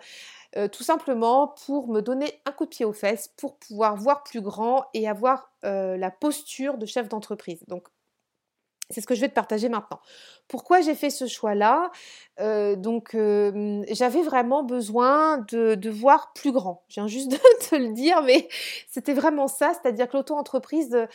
euh, 0.57 0.67
tout 0.67 0.83
simplement 0.83 1.47
pour 1.65 1.87
me 1.87 2.01
donner 2.01 2.41
un 2.45 2.51
coup 2.51 2.65
de 2.65 2.69
pied 2.69 2.85
aux 2.85 2.93
fesses, 2.93 3.29
pour 3.37 3.57
pouvoir 3.57 3.95
voir 3.95 4.23
plus 4.23 4.41
grand 4.41 4.85
et 4.93 5.07
avoir 5.07 5.51
euh, 5.63 5.95
la 5.95 6.11
posture 6.11 6.77
de 6.77 6.85
chef 6.85 7.07
d'entreprise. 7.07 7.63
Donc 7.67 7.87
c'est 8.89 8.99
ce 8.99 9.07
que 9.07 9.15
je 9.15 9.21
vais 9.21 9.29
te 9.29 9.33
partager 9.33 9.69
maintenant. 9.69 10.01
Pourquoi 10.49 10.81
j'ai 10.81 10.95
fait 10.95 11.09
ce 11.09 11.25
choix-là? 11.25 11.91
Euh, 12.41 12.75
Donc, 12.75 13.15
j'avais 13.15 14.21
vraiment 14.21 14.63
besoin 14.63 15.37
de, 15.37 15.89
voir 15.89 16.33
plus 16.33 16.51
grand. 16.51 16.83
Je 16.89 16.95
viens 16.95 17.07
juste 17.07 17.31
de 17.31 17.37
te 17.69 17.75
le 17.75 17.93
dire, 17.93 18.21
mais 18.21 18.49
c'était 18.89 19.13
vraiment 19.13 19.47
ça. 19.47 19.71
C'est-à-dire 19.73 20.09
que 20.09 20.17
l'auto-entreprise 20.17 21.07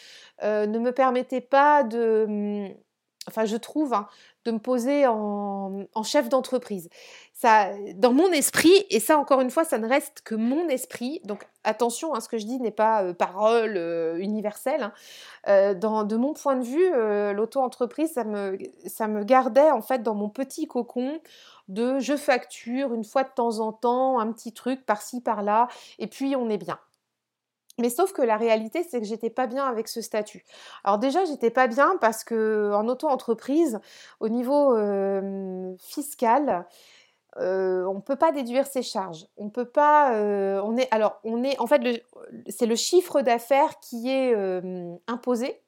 ne 0.42 0.78
me 0.78 0.90
permettait 0.90 1.42
pas 1.42 1.82
de, 1.82 2.74
enfin 3.28 3.44
je 3.44 3.56
trouve, 3.56 3.94
hein, 3.94 4.08
de 4.44 4.52
me 4.52 4.58
poser 4.58 5.06
en, 5.06 5.86
chef 6.04 6.28
d'entreprise. 6.28 6.88
Ça, 7.32 7.70
dans 7.96 8.12
mon 8.12 8.30
esprit, 8.32 8.86
et 8.90 9.00
ça 9.00 9.18
encore 9.18 9.40
une 9.40 9.50
fois, 9.50 9.64
ça 9.64 9.78
ne 9.78 9.86
reste 9.86 10.22
que 10.24 10.34
mon 10.34 10.68
esprit. 10.68 11.20
Donc 11.24 11.46
attention, 11.64 12.14
hein, 12.14 12.20
ce 12.20 12.28
que 12.28 12.38
je 12.38 12.46
dis 12.46 12.58
n'est 12.60 12.70
pas 12.70 13.02
euh, 13.02 13.12
parole 13.12 13.74
euh, 13.76 14.16
universelle. 14.18 14.84
Hein. 14.84 14.92
Euh, 15.48 15.74
dans, 15.74 16.04
de 16.04 16.16
mon 16.16 16.32
point 16.32 16.56
de 16.56 16.64
vue, 16.64 17.34
l'auto-entreprise, 17.34 18.12
ça 18.12 18.24
me, 18.24 18.56
ça 18.86 19.08
me 19.08 19.24
gardait 19.24 19.70
en 19.70 19.82
fait 19.82 20.02
dans 20.02 20.14
mon 20.14 20.28
petit 20.28 20.66
cocon 20.66 21.20
de 21.68 21.98
je 21.98 22.16
facture 22.16 22.94
une 22.94 23.04
fois 23.04 23.24
de 23.24 23.30
temps 23.34 23.58
en 23.58 23.72
temps 23.72 24.20
un 24.20 24.32
petit 24.32 24.52
truc 24.52 24.86
par-ci 24.86 25.20
par-là, 25.20 25.68
et 25.98 26.06
puis 26.06 26.36
on 26.36 26.48
est 26.48 26.58
bien. 26.58 26.78
Mais 27.78 27.90
sauf 27.90 28.12
que 28.12 28.22
la 28.22 28.36
réalité, 28.36 28.86
c'est 28.88 29.00
que 29.00 29.06
j'étais 29.06 29.30
pas 29.30 29.46
bien 29.46 29.64
avec 29.64 29.88
ce 29.88 30.00
statut. 30.00 30.44
Alors 30.84 30.98
déjà, 30.98 31.24
j'étais 31.24 31.50
pas 31.50 31.66
bien 31.66 31.96
parce 32.00 32.24
que 32.24 32.72
en 32.74 32.88
auto-entreprise, 32.88 33.80
au 34.20 34.28
niveau 34.28 34.74
fiscal, 35.78 36.66
on 37.38 38.00
peut 38.00 38.16
pas 38.16 38.32
déduire 38.32 38.66
ses 38.66 38.82
charges. 38.82 39.26
On 39.36 39.50
peut 39.50 39.66
pas. 39.66 40.12
on 40.14 40.76
est 40.78 40.88
alors 40.90 41.20
on 41.22 41.44
est 41.44 41.58
en 41.58 41.66
fait 41.66 42.02
c'est 42.48 42.66
le 42.66 42.76
chiffre 42.76 43.20
d'affaires 43.20 43.78
qui 43.80 44.08
est 44.08 44.34
imposé. 45.06 45.60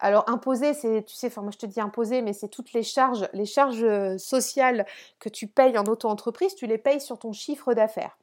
Alors 0.00 0.28
imposer, 0.28 0.74
c'est, 0.74 1.04
tu 1.04 1.14
sais, 1.16 1.26
enfin 1.26 1.42
moi 1.42 1.50
je 1.52 1.58
te 1.58 1.66
dis 1.66 1.80
imposer, 1.80 2.22
mais 2.22 2.32
c'est 2.32 2.46
toutes 2.46 2.72
les 2.72 2.84
charges, 2.84 3.28
les 3.32 3.46
charges 3.46 3.84
sociales 4.16 4.86
que 5.18 5.28
tu 5.28 5.48
payes 5.48 5.76
en 5.76 5.84
auto-entreprise, 5.86 6.54
tu 6.54 6.68
les 6.68 6.78
payes 6.78 7.00
sur 7.00 7.18
ton 7.18 7.32
chiffre 7.32 7.74
d'affaires. 7.74 8.16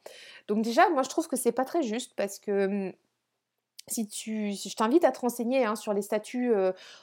Donc 0.48 0.62
déjà, 0.62 0.88
moi 0.88 1.02
je 1.02 1.10
trouve 1.10 1.28
que 1.28 1.36
c'est 1.36 1.52
pas 1.52 1.66
très 1.66 1.82
juste 1.82 2.14
parce 2.16 2.38
que 2.38 2.94
si 3.88 4.06
tu, 4.08 4.52
je 4.52 4.74
t'invite 4.74 5.04
à 5.04 5.12
te 5.12 5.20
renseigner 5.20 5.64
hein, 5.64 5.76
sur 5.76 5.92
les 5.92 6.02
statuts 6.02 6.52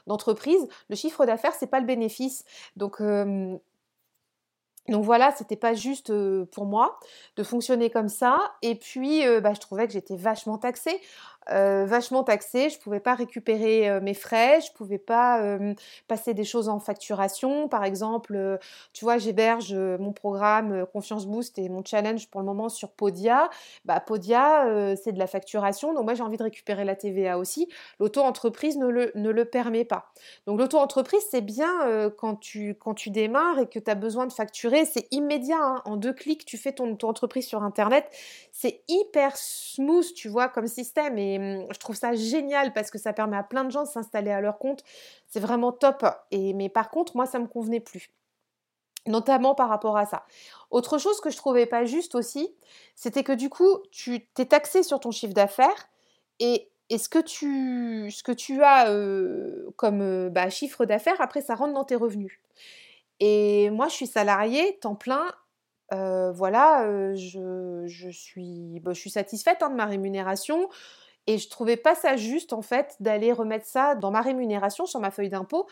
d'entreprise, 0.08 0.68
le 0.90 0.96
chiffre 0.96 1.25
d'affaires, 1.25 1.54
c'est 1.54 1.68
pas 1.68 1.80
le 1.80 1.86
bénéfice. 1.86 2.44
Donc, 2.75 3.02
donc 4.90 5.06
voilà, 5.06 5.32
c'était 5.32 5.56
pas 5.56 5.74
juste 5.74 6.12
pour 6.52 6.66
moi 6.66 7.00
de 7.38 7.44
fonctionner 7.44 7.90
comme 7.90 8.10
ça. 8.10 8.38
Et 8.62 8.75
puis, 8.75 9.24
bah, 9.42 9.54
je 9.54 9.62
trouvais 9.62 9.88
que 9.88 9.94
j'étais 9.94 10.18
vachement 10.18 10.58
taxée. 10.58 11.00
Euh, 11.51 11.85
vachement 11.85 12.23
taxé, 12.23 12.69
je 12.69 12.79
pouvais 12.79 13.00
pas 13.00 13.15
récupérer 13.15 13.89
euh, 13.89 14.00
mes 14.01 14.13
frais, 14.13 14.62
je 14.62 14.71
pouvais 14.71 14.97
pas 14.97 15.41
euh, 15.41 15.73
passer 16.07 16.33
des 16.33 16.43
choses 16.43 16.69
en 16.69 16.79
facturation. 16.79 17.67
Par 17.67 17.83
exemple, 17.83 18.59
tu 18.93 19.05
vois, 19.05 19.17
j'héberge 19.17 19.73
mon 19.73 20.13
programme 20.13 20.85
Confiance 20.93 21.25
Boost 21.25 21.57
et 21.59 21.69
mon 21.69 21.83
challenge 21.83 22.29
pour 22.29 22.41
le 22.41 22.45
moment 22.45 22.69
sur 22.69 22.91
Podia. 22.91 23.50
Bah, 23.85 24.00
Podia, 24.00 24.95
c'est 24.95 25.12
de 25.12 25.19
la 25.19 25.27
facturation, 25.27 25.93
donc 25.93 26.05
moi 26.05 26.13
j'ai 26.13 26.23
envie 26.23 26.38
de 26.38 26.43
récupérer 26.43 26.85
la 26.85 26.95
TVA 26.95 27.38
aussi. 27.38 27.67
L'auto-entreprise 28.00 28.77
ne 28.77 28.88
le, 28.88 29.12
ne 29.15 29.29
le 29.29 29.45
permet 29.45 29.85
pas. 29.85 30.12
Donc 30.47 30.59
l'auto-entreprise, 30.59 31.23
c'est 31.29 31.41
bien 31.41 32.12
quand, 32.17 32.35
tu, 32.35 32.75
quand 32.75 32.93
tu 32.93 33.09
démarres 33.09 33.59
et 33.59 33.67
que 33.67 33.79
tu 33.79 33.89
as 33.89 33.95
besoin 33.95 34.27
de 34.27 34.33
facturer, 34.33 34.85
c'est 34.85 35.07
immédiat. 35.12 35.57
Hein. 35.59 35.81
En 35.85 35.97
deux 35.97 36.13
clics, 36.13 36.45
tu 36.45 36.57
fais 36.57 36.71
ton, 36.71 36.95
ton 36.95 37.09
entreprise 37.09 37.47
sur 37.47 37.63
Internet. 37.63 38.09
C'est 38.51 38.81
hyper 38.88 39.35
smooth, 39.35 40.13
tu 40.13 40.29
vois, 40.29 40.47
comme 40.47 40.67
système. 40.67 41.17
Mmh, 41.40 41.68
je 41.72 41.80
trouve 41.80 41.96
ça 41.96 42.13
génial 42.13 42.74
parce 42.74 42.92
que 42.92 42.98
ça 42.98 43.13
permet 43.13 43.38
à 43.38 43.44
plein 43.44 43.63
de 43.63 43.72
gens 43.72 43.84
de 43.84 43.88
s'installer 43.88 44.32
à 44.32 44.42
leur 44.42 44.58
compte. 44.58 44.84
C'est 45.28 45.40
vraiment 45.40 45.72
top. 45.72 46.06
Mais 46.32 46.70
par 46.70 46.90
contre, 46.90 47.16
moi, 47.16 47.25
ça 47.25 47.40
ne 47.40 47.44
me 47.44 47.48
convenait 47.48 47.80
plus. 47.80 48.10
Notamment 49.06 49.54
par 49.54 49.68
rapport 49.70 49.98
à 49.98 50.06
ça. 50.06 50.25
Autre 50.72 50.98
chose 50.98 51.20
que 51.20 51.30
je 51.30 51.36
trouvais 51.38 51.66
pas 51.66 51.84
juste 51.84 52.16
aussi, 52.16 52.56
c'était 52.96 53.24
que 53.24 53.34
du 53.34 53.50
coup, 53.50 53.80
tu 53.92 54.25
t'es 54.34 54.46
taxé 54.46 54.82
sur 54.82 55.00
ton 55.00 55.12
chiffre 55.12 55.34
d'affaires 55.34 55.90
et, 56.40 56.70
ce, 56.90 57.10
que 57.10 57.20
tu, 57.20 58.63
as 58.63 58.86
comme 59.75 60.30
bah, 60.30 60.50
chiffre 60.50 60.86
d'affaires, 60.86 61.20
après, 61.20 61.42
ça 61.42 61.56
rentre 61.56 61.74
dans 61.74 61.84
tes 61.84 61.96
revenus? 61.96 62.40
Et 63.20 63.70
moi, 63.72 63.88
je 63.90 63.94
suis 63.94 64.08
salariée, 64.08 64.78
temps 64.80 64.96
plein, 64.96 65.25
voilà, 65.92 67.13
je, 67.16 68.10
suis, 68.12 68.80
bah, 68.80 68.94
je 68.94 69.00
suis 69.00 69.10
satisfaite 69.10 69.62
hein, 69.62 69.70
de 69.70 69.75
ma 69.75 69.86
rémunération. 69.86 70.70
Et 71.27 71.38
je 71.38 71.50
trouvais 71.50 71.77
pas 71.77 71.96
ça 71.96 72.18
juste 72.18 72.53
en 72.53 72.62
fait 72.62 72.96
d'aller 73.00 73.32
remettre 73.32 73.65
ça 73.65 73.96
dans 73.96 74.12
ma 74.12 74.22
rémunération 74.22 74.86
sur 74.86 75.00
ma 75.00 75.12
feuille 75.12 75.30
d'impôt 75.30 75.68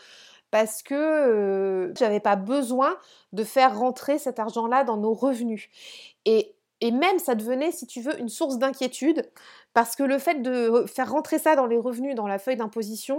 parce 0.50 0.82
que 0.82 0.94
euh, 0.94 1.94
j'avais 1.96 2.20
pas 2.20 2.36
besoin 2.36 2.96
de 3.32 3.42
faire 3.42 3.78
rentrer 3.78 4.18
cet 4.18 4.38
argent-là 4.38 4.84
dans 4.84 4.98
nos 4.98 5.14
revenus. 5.14 5.68
Et, 6.26 6.54
et, 6.80 6.90
même 6.90 7.18
ça 7.18 7.34
devenait, 7.34 7.72
si 7.72 7.86
tu 7.86 8.02
veux, 8.02 8.18
une 8.20 8.28
source 8.28 8.58
d'inquiétude 8.58 9.30
parce 9.72 9.96
que 9.96 10.02
le 10.02 10.18
fait 10.18 10.42
de 10.42 10.84
faire 10.86 11.10
rentrer 11.10 11.38
ça 11.38 11.56
dans 11.56 11.66
les 11.66 11.78
revenus, 11.78 12.14
dans 12.14 12.26
la 12.26 12.38
feuille 12.38 12.56
d'imposition, 12.56 13.18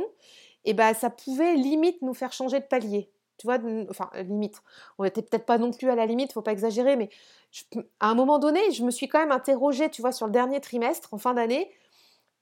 eh 0.65 0.73
ben, 0.73 0.93
ça 0.93 1.09
pouvait 1.09 1.55
limite 1.55 2.01
nous 2.01 2.13
faire 2.13 2.33
changer 2.33 2.59
de 2.59 2.65
palier. 2.65 3.09
Tu 3.37 3.47
vois, 3.47 3.57
enfin, 3.89 4.11
limite. 4.15 4.61
On 4.99 5.03
n'était 5.03 5.23
peut-être 5.23 5.45
pas 5.45 5.57
non 5.57 5.71
plus 5.71 5.89
à 5.89 5.95
la 5.95 6.05
limite, 6.05 6.31
faut 6.31 6.43
pas 6.43 6.51
exagérer, 6.51 6.95
mais 6.95 7.09
à 7.99 8.09
un 8.09 8.15
moment 8.15 8.37
donné, 8.37 8.59
je 8.71 8.83
me 8.83 8.91
suis 8.91 9.07
quand 9.07 9.19
même 9.19 9.31
interrogée, 9.31 9.89
tu 9.89 10.01
vois, 10.01 10.11
sur 10.11 10.27
le 10.27 10.31
dernier 10.31 10.61
trimestre, 10.61 11.13
en 11.13 11.17
fin 11.17 11.33
d'année, 11.33 11.71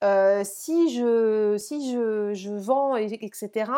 euh, 0.03 0.43
si 0.43 0.89
je, 0.95 1.55
si 1.57 1.91
je, 1.91 2.33
je 2.33 2.51
vends, 2.51 2.95
etc., 2.95 3.71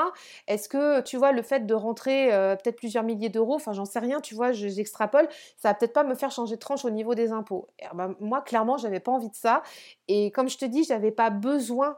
est-ce 0.47 0.69
que, 0.69 1.01
tu 1.01 1.17
vois, 1.17 1.31
le 1.31 1.41
fait 1.41 1.65
de 1.65 1.73
rentrer 1.73 2.33
euh, 2.33 2.55
peut-être 2.55 2.77
plusieurs 2.77 3.03
milliers 3.03 3.29
d'euros, 3.29 3.55
enfin, 3.55 3.73
j'en 3.73 3.85
sais 3.85 3.99
rien, 3.99 4.21
tu 4.21 4.35
vois, 4.35 4.51
j'extrapole, 4.51 5.27
ça 5.57 5.69
va 5.69 5.73
peut-être 5.73 5.93
pas 5.93 6.03
me 6.03 6.15
faire 6.15 6.31
changer 6.31 6.55
de 6.55 6.59
tranche 6.59 6.85
au 6.85 6.89
niveau 6.89 7.15
des 7.15 7.31
impôts. 7.31 7.67
Ah 7.83 7.93
bah, 7.93 8.11
moi, 8.19 8.41
clairement, 8.41 8.77
j'avais 8.77 8.99
pas 8.99 9.11
envie 9.11 9.29
de 9.29 9.35
ça. 9.35 9.63
Et 10.07 10.31
comme 10.31 10.49
je 10.49 10.57
te 10.57 10.65
dis, 10.65 10.83
j'avais 10.83 11.11
pas 11.11 11.29
besoin 11.29 11.97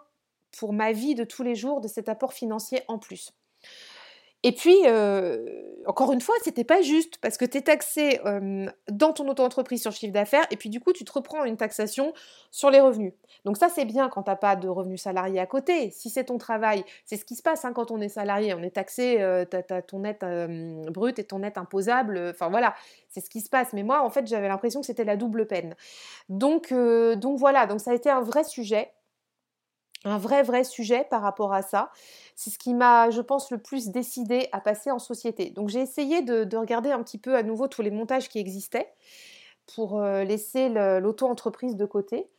pour 0.58 0.74
ma 0.74 0.92
vie 0.92 1.16
de 1.16 1.24
tous 1.24 1.44
les 1.44 1.56
jours 1.56 1.82
de 1.82 1.88
cet 1.88 2.10
apport 2.10 2.34
financier 2.34 2.82
en 2.88 2.98
plus. 3.00 3.34
Et 4.46 4.52
puis, 4.52 4.78
euh, 4.86 5.44
encore 5.88 6.14
une 6.14 6.22
fois, 6.22 6.36
c'était 6.44 6.64
pas 6.64 6.84
juste 6.84 7.18
parce 7.18 7.36
que 7.36 7.46
tu 7.46 7.58
es 7.58 7.62
taxé 7.62 8.20
dans 8.92 9.12
ton 9.12 9.28
auto-entreprise 9.28 9.82
sur 9.82 9.92
chiffre 9.92 10.14
d'affaires 10.14 10.46
et 10.52 10.56
puis 10.56 10.70
du 10.70 10.80
coup, 10.80 10.94
tu 10.94 11.04
te 11.04 11.12
reprends 11.12 11.46
une 11.46 11.58
taxation 11.58 12.14
sur 12.52 12.70
les 12.70 12.80
revenus. 12.80 13.14
Donc 13.44 13.58
ça, 13.58 13.70
c'est 13.70 13.86
bien 13.86 14.08
quand 14.08 14.22
tu 14.22 14.30
n'as 14.30 14.36
pas 14.36 14.56
de 14.56 14.68
revenus 14.68 15.02
salariés 15.02 15.40
à 15.40 15.48
côté. 15.48 15.90
Si 15.90 16.12
c'est 16.12 16.26
ton 16.26 16.38
travail, 16.38 16.86
c'est 17.06 17.18
ce 17.18 17.26
qui 17.26 17.34
se 17.34 17.42
passe 17.42 17.66
hein, 17.66 17.74
quand 17.74 17.90
on 17.90 18.00
est 18.00 18.10
salarié. 18.10 18.54
On 18.54 18.62
est 18.62 18.76
taxé, 18.76 19.20
euh, 19.20 19.46
ton 19.88 20.00
net 20.02 20.24
brut 20.92 21.18
et 21.18 21.24
ton 21.24 21.40
net 21.40 21.58
imposable. 21.58 22.30
Enfin 22.30 22.50
voilà, 22.50 22.76
c'est 23.10 23.22
ce 23.22 23.32
qui 23.32 23.42
se 23.42 23.50
passe. 23.50 23.74
Mais 23.74 23.82
moi, 23.82 24.04
en 24.04 24.12
fait, 24.12 24.28
j'avais 24.28 24.48
l'impression 24.48 24.82
que 24.82 24.86
c'était 24.86 25.06
la 25.06 25.18
double 25.18 25.48
peine. 25.48 25.76
Donc, 26.30 26.72
euh, 26.72 27.16
donc 27.16 27.40
voilà, 27.40 27.66
donc 27.66 27.80
ça 27.80 27.90
a 27.90 27.94
été 27.96 28.12
un 28.12 28.22
vrai 28.22 28.44
sujet 28.44 28.92
un 30.06 30.18
vrai, 30.18 30.44
vrai 30.44 30.64
sujet 30.64 31.06
par 31.10 31.22
rapport 31.22 31.54
à 31.54 31.62
ça. 31.62 31.92
C'est 32.36 32.50
ce 32.50 32.60
qui 32.60 32.74
m'a, 32.74 33.10
je 33.10 33.22
pense, 33.22 33.52
le 33.52 33.58
plus 33.58 33.90
décidé 33.90 34.48
à 34.52 34.62
passer 34.62 34.92
en 34.92 35.00
société. 35.00 35.50
Donc 35.50 35.70
j'ai 35.70 35.82
essayé 35.82 36.22
de, 36.22 36.56
regarder 36.56 36.92
un 36.92 37.04
petit 37.04 37.18
peu 37.18 37.36
à 37.36 37.44
nouveau 37.44 37.68
tous 37.68 37.82
les 37.82 37.92
montages 37.92 38.30
qui 38.30 38.40
existaient 38.40 38.94
pour 39.76 40.00
euh, 40.00 40.24
laisser 40.24 40.70
l'auto-entreprise 40.70 41.76
de 41.76 41.86
côté. 41.86 42.30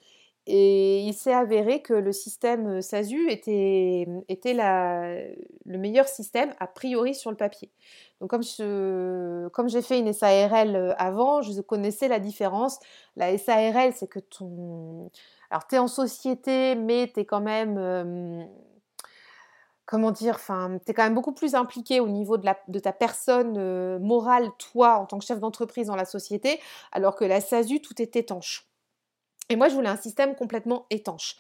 Et 0.49 1.00
il 1.00 1.12
s'est 1.12 1.32
avéré 1.32 1.82
que 1.82 1.92
le 1.92 2.12
système 2.12 2.80
SASU 2.80 3.28
était, 3.32 4.06
le 4.06 5.78
meilleur 5.78 6.06
système 6.06 6.54
a 6.61 6.68
priori 6.68 7.16
sur 7.16 7.32
le 7.32 7.37
papier. 7.37 7.73
Donc 8.20 8.30
comme, 8.30 8.44
comme 9.50 9.68
j'ai 9.68 9.82
fait 9.82 9.99
une 9.99 10.12
SARL 10.12 10.94
avant, 10.99 11.42
je 11.42 11.61
connaissais 11.61 12.06
la 12.06 12.20
différence. 12.20 12.78
La 13.16 13.37
SARL, 13.37 13.92
c'est 13.92 14.06
que 14.06 14.20
ton, 14.20 15.11
alors, 15.50 15.66
tu 15.66 15.76
es 15.76 15.78
en 15.78 15.88
société, 15.88 16.74
mais 16.74 17.10
tu 17.12 17.20
es 17.20 17.24
quand 17.24 17.40
même. 17.40 18.48
comment 19.84 20.10
dire 20.10 20.34
Enfin, 20.36 20.78
tu 20.84 20.92
quand 20.92 21.04
même 21.04 21.14
beaucoup 21.14 21.32
plus 21.34 21.54
impliqué 21.54 22.00
au 22.00 22.08
niveau 22.08 22.36
de 22.36 22.78
ta 22.78 22.92
personne 22.92 23.98
morale, 23.98 24.48
toi, 24.58 24.98
en 24.98 25.06
tant 25.06 25.18
que 25.18 25.24
chef 25.24 25.38
d'entreprise 25.38 25.86
dans 25.86 25.96
la 25.96 26.04
société, 26.04 26.60
alors 26.92 27.14
que 27.14 27.24
la 27.24 27.40
SASU, 27.40 27.80
tout 27.80 28.00
est 28.02 28.16
étanche. 28.16 28.68
Et 29.48 29.56
moi, 29.56 29.68
je 29.68 29.74
voulais 29.74 29.88
un 29.88 29.96
système 29.96 30.34
complètement 30.34 30.86
étanche. 30.90 31.36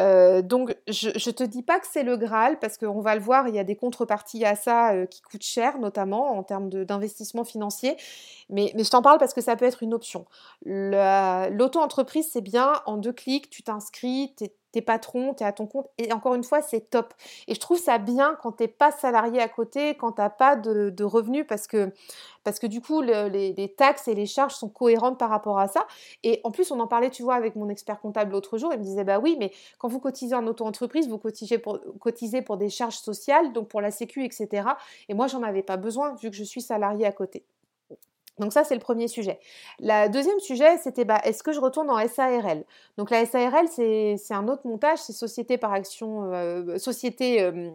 Euh, 0.00 0.42
donc, 0.42 0.76
je 0.88 1.08
ne 1.08 1.32
te 1.32 1.44
dis 1.44 1.62
pas 1.62 1.78
que 1.78 1.86
c'est 1.90 2.02
le 2.02 2.16
Graal, 2.16 2.58
parce 2.58 2.78
qu'on 2.78 3.00
va 3.00 3.14
le 3.14 3.20
voir, 3.20 3.48
il 3.48 3.54
y 3.54 3.58
a 3.58 3.64
des 3.64 3.76
contreparties 3.76 4.44
à 4.44 4.56
ça 4.56 4.92
euh, 4.92 5.06
qui 5.06 5.22
coûtent 5.22 5.44
cher, 5.44 5.78
notamment 5.78 6.36
en 6.36 6.42
termes 6.42 6.68
d'investissement 6.68 7.44
financier. 7.44 7.96
Mais, 8.50 8.72
mais 8.74 8.84
je 8.84 8.90
t'en 8.90 9.02
parle 9.02 9.18
parce 9.18 9.34
que 9.34 9.40
ça 9.40 9.56
peut 9.56 9.64
être 9.64 9.82
une 9.82 9.94
option. 9.94 10.26
L'auto-entreprise, 10.64 12.28
c'est 12.32 12.40
bien, 12.40 12.74
en 12.86 12.96
deux 12.96 13.12
clics, 13.12 13.50
tu 13.50 13.62
t'inscris, 13.62 14.34
tu 14.36 14.46
t'es 14.74 14.82
patron, 14.82 15.34
tu 15.34 15.44
es 15.44 15.46
à 15.46 15.52
ton 15.52 15.66
compte. 15.66 15.88
Et 15.98 16.12
encore 16.12 16.34
une 16.34 16.42
fois, 16.42 16.60
c'est 16.60 16.90
top. 16.90 17.14
Et 17.46 17.54
je 17.54 17.60
trouve 17.60 17.78
ça 17.78 17.98
bien 17.98 18.36
quand 18.42 18.52
tu 18.52 18.64
n'es 18.64 18.68
pas 18.68 18.90
salarié 18.90 19.40
à 19.40 19.48
côté, 19.48 19.94
quand 19.94 20.12
tu 20.12 20.20
n'as 20.20 20.30
pas 20.30 20.56
de, 20.56 21.04
revenus, 21.04 21.46
parce 21.48 21.68
que, 21.68 21.92
parce 22.42 22.58
que 22.58 22.66
du 22.66 22.80
coup, 22.80 23.00
les, 23.00 23.74
taxes 23.78 24.08
et 24.08 24.14
les 24.14 24.26
charges 24.26 24.54
sont 24.54 24.68
cohérentes 24.68 25.16
par 25.16 25.30
rapport 25.30 25.60
à 25.60 25.68
ça. 25.68 25.86
Et 26.24 26.40
en 26.42 26.50
plus, 26.50 26.72
on 26.72 26.80
en 26.80 26.88
parlait, 26.88 27.10
tu 27.10 27.22
vois, 27.22 27.36
avec 27.36 27.54
mon 27.54 27.68
expert 27.68 28.00
comptable 28.00 28.32
l'autre 28.32 28.58
jour. 28.58 28.72
Il 28.72 28.80
me 28.80 28.84
disait, 28.84 29.04
bah 29.04 29.20
oui, 29.20 29.36
mais 29.38 29.52
quand 29.78 29.88
vous 29.88 30.00
cotisez 30.00 30.34
en 30.34 30.46
auto-entreprise, 30.48 31.08
vous 31.08 31.18
cotisez 31.18 31.58
pour, 31.58 31.78
cotisez 32.00 32.42
pour 32.42 32.56
des 32.56 32.68
charges 32.68 32.98
sociales, 32.98 33.52
donc 33.52 33.68
pour 33.68 33.80
la 33.80 33.92
Sécu, 33.92 34.24
etc. 34.24 34.70
Et 35.08 35.14
moi, 35.14 35.28
j'en 35.28 35.44
avais 35.44 35.62
pas 35.62 35.76
besoin 35.76 36.16
vu 36.16 36.30
que 36.30 36.36
je 36.36 36.44
suis 36.44 36.62
salarié 36.62 37.06
à 37.06 37.12
côté. 37.12 37.44
Donc 38.38 38.52
ça, 38.52 38.64
c'est 38.64 38.74
le 38.74 38.80
premier 38.80 39.08
sujet. 39.08 39.38
Le 39.80 40.08
deuxième 40.08 40.40
sujet, 40.40 40.76
c'était 40.78 41.04
bah, 41.04 41.20
est-ce 41.24 41.42
que 41.42 41.52
je 41.52 41.60
retourne 41.60 41.88
en 41.90 42.06
SARL 42.06 42.64
Donc 42.98 43.10
la 43.10 43.24
SARL, 43.26 43.68
c'est 43.68 44.16
un 44.30 44.48
autre 44.48 44.66
montage, 44.66 44.98
c'est 44.98 45.12
société 45.12 45.56
par 45.56 45.72
action, 45.72 46.32
euh, 46.32 46.78
société 46.78 47.42
euh, 47.42 47.70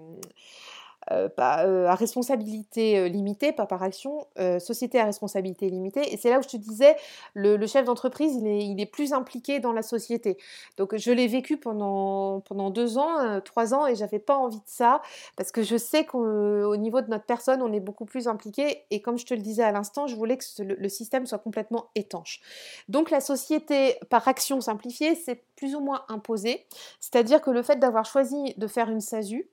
euh, 1.11 1.27
euh, 1.39 1.87
à 1.87 1.95
responsabilité 1.95 2.99
euh, 2.99 3.07
limitée, 3.07 3.51
pas 3.51 3.65
par 3.65 3.81
action, 3.81 4.27
société 4.59 4.99
à 4.99 5.05
responsabilité 5.05 5.69
limitée. 5.69 6.13
Et 6.13 6.17
c'est 6.17 6.29
là 6.29 6.39
où 6.39 6.43
je 6.43 6.47
te 6.47 6.57
disais, 6.57 6.95
le, 7.33 7.65
chef 7.67 7.85
d'entreprise, 7.85 8.35
il 8.35 8.79
est, 8.79 8.85
plus 8.85 9.13
impliqué 9.13 9.59
dans 9.59 9.71
la 9.71 9.81
société. 9.81 10.37
Donc 10.77 10.95
je 10.95 11.11
l'ai 11.11 11.27
vécu 11.27 11.57
pendant, 11.57 12.41
pendant 12.41 12.69
deux 12.69 12.97
ans, 12.97 13.39
trois 13.41 13.73
ans, 13.73 13.87
et 13.87 13.95
j'avais 13.95 14.19
pas 14.19 14.35
envie 14.35 14.57
de 14.57 14.63
ça, 14.65 15.01
parce 15.35 15.51
que 15.51 15.63
je 15.63 15.77
sais 15.77 16.05
qu'au 16.05 16.75
niveau 16.77 17.01
de 17.01 17.09
notre 17.09 17.25
personne, 17.25 17.61
on 17.61 17.71
est 17.73 17.79
beaucoup 17.79 18.05
plus 18.05 18.27
impliqué. 18.27 18.83
Et 18.91 19.01
comme 19.01 19.17
je 19.17 19.25
te 19.25 19.33
le 19.33 19.41
disais 19.41 19.63
à 19.63 19.71
l'instant, 19.71 20.07
je 20.07 20.15
voulais 20.15 20.37
que 20.37 20.43
le 20.61 20.89
système 20.89 21.25
soit 21.25 21.39
complètement 21.39 21.89
étanche. 21.95 22.41
Donc 22.87 23.11
la 23.11 23.19
société 23.19 23.95
par 24.09 24.27
action 24.27 24.61
simplifiée, 24.61 25.15
c'est 25.15 25.43
plus 25.55 25.75
ou 25.75 25.81
moins 25.81 26.03
imposé. 26.07 26.65
C'est-à-dire 26.99 27.41
que 27.41 27.51
le 27.51 27.61
fait 27.61 27.77
d'avoir 27.77 28.05
choisi 28.05 28.53
de 28.57 28.67
faire 28.67 28.89
une 28.89 29.01
SASU, 29.01 29.49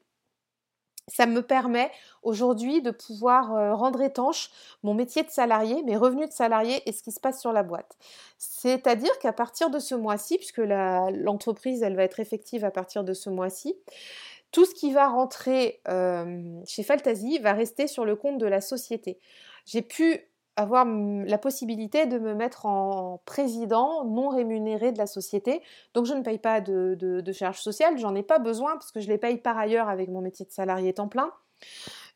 ça 1.08 1.26
me 1.26 1.42
permet 1.42 1.90
aujourd'hui 2.22 2.82
de 2.82 2.90
pouvoir 2.90 3.54
euh, 3.54 3.74
rendre 3.74 4.00
étanche 4.02 4.50
mon 4.82 4.94
métier 4.94 5.22
de 5.22 5.30
salarié, 5.30 5.82
mes 5.82 5.96
revenus 5.96 6.28
de 6.28 6.34
salarié 6.34 6.82
et 6.86 6.92
ce 6.92 7.02
qui 7.02 7.12
se 7.12 7.20
passe 7.20 7.40
sur 7.40 7.52
la 7.52 7.62
boîte. 7.62 7.96
C'est-à-dire 8.38 9.16
qu'à 9.18 9.32
partir 9.32 9.70
de 9.70 9.78
ce 9.78 9.94
mois-ci, 9.94 10.36
puisque 10.36 10.58
l'entreprise 10.58 11.82
elle 11.82 11.96
va 11.96 12.02
être 12.02 12.20
effective 12.20 12.64
à 12.64 12.70
partir 12.70 13.04
de 13.04 13.12
ce 13.12 13.30
mois-ci, 13.30 13.76
tout 14.52 14.64
ce 14.64 14.74
qui 14.74 14.92
va 14.92 15.08
rentrer 15.08 15.80
chez 16.66 16.82
Fantasy 16.82 17.38
va 17.38 17.52
rester 17.52 17.86
sur 17.86 18.04
le 18.04 18.16
compte 18.16 18.38
de 18.38 18.46
la 18.46 18.60
société. 18.60 19.18
J'ai 19.64 19.82
pu 19.82 20.20
avoir 20.56 20.86
la 20.86 21.38
possibilité 21.38 22.06
de 22.06 22.18
me 22.18 22.34
mettre 22.34 22.66
en 22.66 23.20
président 23.26 24.04
non 24.04 24.28
rémunéré 24.28 24.90
de 24.90 24.98
la 24.98 25.06
société. 25.06 25.62
Donc 25.94 26.06
je 26.06 26.14
ne 26.14 26.22
paye 26.22 26.38
pas 26.38 26.60
de, 26.60 27.32
charges 27.32 27.60
sociales, 27.60 27.98
j'en 27.98 28.14
ai 28.14 28.22
pas 28.22 28.38
besoin 28.38 28.72
parce 28.72 28.90
que 28.90 29.00
je 29.00 29.08
les 29.08 29.18
paye 29.18 29.36
par 29.36 29.58
ailleurs 29.58 29.88
avec 29.88 30.08
mon 30.08 30.22
métier 30.22 30.46
de 30.46 30.50
salarié 30.50 30.94
temps 30.94 31.08
plein. 31.08 31.30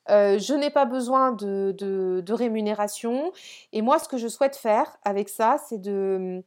Euh, 0.09 0.38
je 0.38 0.54
n'ai 0.54 0.70
pas 0.70 0.87
besoin 0.87 1.32
de, 1.32 2.32
rémunération. 2.32 3.32
Et 3.73 3.82
moi, 3.82 3.99
ce 3.99 4.09
que 4.09 4.16
je 4.16 4.28
souhaite 4.28 4.56
faire 4.56 4.97
avec 5.04 5.28
ça, 5.28 5.56
c'est 5.68 5.80
de, 5.80 6.42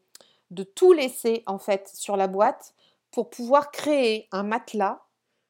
de 0.51 0.63
tout 0.63 0.93
laisser 0.93 1.43
en 1.45 1.59
fait 1.59 1.89
sur 1.93 2.17
la 2.17 2.27
boîte 2.27 2.73
pour 3.11 3.29
pouvoir 3.29 3.71
créer 3.71 4.27
un 4.31 4.43
matelas 4.43 5.03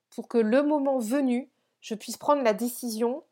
pour 0.09 0.27
que 0.27 0.37
le 0.37 0.61
moment 0.61 0.99
venu, 0.99 1.49
je 1.81 1.95
puisse 1.95 2.17
prendre 2.17 2.43
la 2.43 2.53
décision 2.53 3.23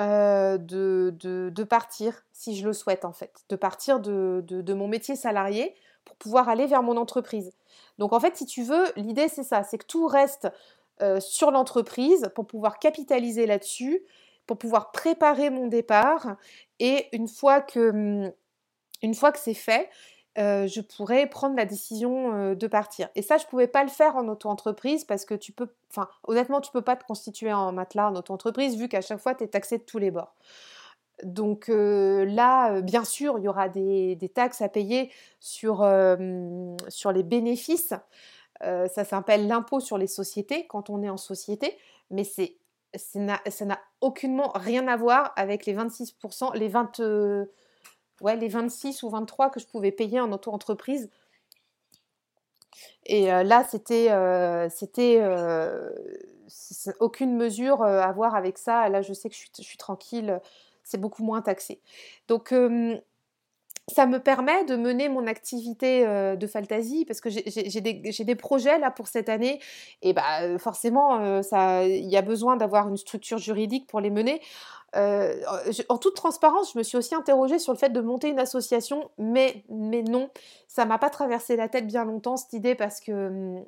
euh, 0.00 0.56
de, 0.58 1.64
partir, 1.64 2.24
si 2.32 2.56
je 2.56 2.66
le 2.66 2.72
souhaite 2.72 3.04
en 3.04 3.12
fait, 3.12 3.32
de 3.48 3.56
partir 3.56 4.00
de, 4.00 4.72
mon 4.72 4.88
métier 4.88 5.14
salarié 5.16 5.74
pour 6.04 6.16
pouvoir 6.16 6.48
aller 6.48 6.66
vers 6.66 6.82
mon 6.82 6.96
entreprise. 6.96 7.52
Donc 7.98 8.12
en 8.12 8.20
fait, 8.20 8.36
si 8.36 8.46
tu 8.46 8.62
veux, 8.62 8.84
l'idée 8.96 9.28
c'est 9.28 9.42
ça, 9.42 9.62
c'est 9.62 9.78
que 9.78 9.86
tout 9.86 10.06
reste 10.06 10.48
euh, 11.02 11.20
sur 11.20 11.50
l'entreprise 11.50 12.30
pour 12.34 12.46
pouvoir 12.46 12.78
capitaliser 12.78 13.46
là-dessus, 13.46 14.00
pour 14.46 14.56
pouvoir 14.58 14.90
préparer 14.90 15.50
mon 15.50 15.66
départ. 15.66 16.36
Et 16.78 17.08
une 17.12 17.28
fois 17.28 17.60
que, 17.60 17.90
hum, 17.90 18.32
une 19.02 19.14
fois 19.14 19.32
que 19.32 19.38
c'est 19.38 19.54
fait, 19.54 19.90
euh, 20.40 20.66
je 20.66 20.80
pourrais 20.80 21.26
prendre 21.26 21.56
la 21.56 21.66
décision 21.66 22.34
euh, 22.34 22.54
de 22.54 22.66
partir. 22.66 23.08
Et 23.14 23.22
ça, 23.22 23.36
je 23.36 23.44
ne 23.44 23.48
pouvais 23.50 23.66
pas 23.66 23.82
le 23.82 23.90
faire 23.90 24.16
en 24.16 24.26
auto-entreprise 24.28 25.04
parce 25.04 25.24
que 25.24 25.34
tu 25.34 25.52
peux, 25.52 25.68
enfin, 25.90 26.08
honnêtement, 26.24 26.60
tu 26.60 26.70
ne 26.70 26.72
peux 26.72 26.84
pas 26.84 26.96
te 26.96 27.04
constituer 27.04 27.52
en 27.52 27.72
matelas 27.72 28.10
en 28.10 28.14
auto-entreprise 28.16 28.76
vu 28.76 28.88
qu'à 28.88 29.02
chaque 29.02 29.18
fois, 29.18 29.34
tu 29.34 29.44
es 29.44 29.48
taxé 29.48 29.78
de 29.78 29.82
tous 29.82 29.98
les 29.98 30.10
bords. 30.10 30.34
Donc 31.24 31.68
euh, 31.68 32.24
là, 32.24 32.80
bien 32.80 33.04
sûr, 33.04 33.38
il 33.38 33.44
y 33.44 33.48
aura 33.48 33.68
des, 33.68 34.16
taxes 34.34 34.62
à 34.62 34.70
payer 34.70 35.12
sur, 35.40 35.86
sur 36.88 37.12
les 37.12 37.22
bénéfices. 37.22 37.92
ça 38.62 39.04
s'appelle 39.04 39.46
l'impôt 39.46 39.80
sur 39.80 39.98
les 39.98 40.06
sociétés 40.06 40.66
quand 40.66 40.88
on 40.88 41.02
est 41.02 41.10
en 41.10 41.18
société, 41.18 41.76
mais 42.10 42.24
c'est 42.24 42.56
ça 42.96 43.64
n'a 43.64 43.78
aucunement 44.00 44.50
rien 44.54 44.88
à 44.88 44.96
voir 44.96 45.32
avec 45.36 45.64
les 45.66 45.74
26%, 45.74 46.56
les 46.56 46.68
20, 46.68 47.00
les 48.22 48.48
26 48.48 49.02
ou 49.02 49.10
23 49.10 49.50
que 49.50 49.60
je 49.60 49.66
pouvais 49.66 49.92
payer 49.92 50.20
en 50.20 50.32
auto-entreprise. 50.32 51.10
Et 53.06 53.32
euh, 53.32 53.42
là, 53.42 53.64
c'était 53.64 54.08
euh, 54.10 54.68
euh, 54.98 55.90
aucune 57.00 57.36
mesure 57.36 57.82
à 57.82 58.12
voir 58.12 58.34
avec 58.34 58.58
ça. 58.58 58.88
Là, 58.88 59.02
je 59.02 59.12
sais 59.12 59.28
que 59.28 59.34
je 59.34 59.40
suis, 59.40 59.50
je 59.56 59.62
suis 59.62 59.78
tranquille, 59.78 60.40
c'est 60.84 60.98
beaucoup 60.98 61.24
moins 61.24 61.42
taxé. 61.42 61.80
Donc, 62.28 62.54
ça 63.90 64.06
me 64.06 64.18
permet 64.18 64.64
de 64.64 64.76
mener 64.76 65.08
mon 65.08 65.26
activité 65.26 66.04
de 66.36 66.46
Fantasy 66.46 67.04
parce 67.04 67.20
que 67.20 67.30
j'ai 67.30 67.80
des, 67.80 68.34
projets 68.34 68.78
là 68.78 68.90
pour 68.90 69.08
cette 69.08 69.28
année 69.28 69.60
et 70.02 70.12
bah 70.12 70.58
forcément 70.58 71.40
il 71.82 72.08
y 72.08 72.16
a 72.16 72.22
besoin 72.22 72.56
d'avoir 72.56 72.88
une 72.88 72.96
structure 72.96 73.38
juridique 73.38 73.86
pour 73.86 74.00
les 74.00 74.10
mener. 74.10 74.40
en 74.94 75.98
toute 75.98 76.14
transparence, 76.14 76.72
je 76.72 76.78
me 76.78 76.82
suis 76.82 76.96
aussi 76.96 77.14
interrogée 77.14 77.58
sur 77.58 77.72
le 77.72 77.78
fait 77.78 77.90
de 77.90 78.00
monter 78.00 78.28
une 78.28 78.40
association, 78.40 79.10
mais, 79.18 79.64
mais 79.68 80.02
non, 80.02 80.30
ça 80.68 80.84
m'a 80.84 80.98
pas 80.98 81.10
traversé 81.10 81.56
la 81.56 81.68
tête 81.68 81.86
bien 81.86 82.04
longtemps 82.04 82.36
cette 82.36 82.52
idée 82.52 82.74
parce 82.74 83.00
que 83.00 83.62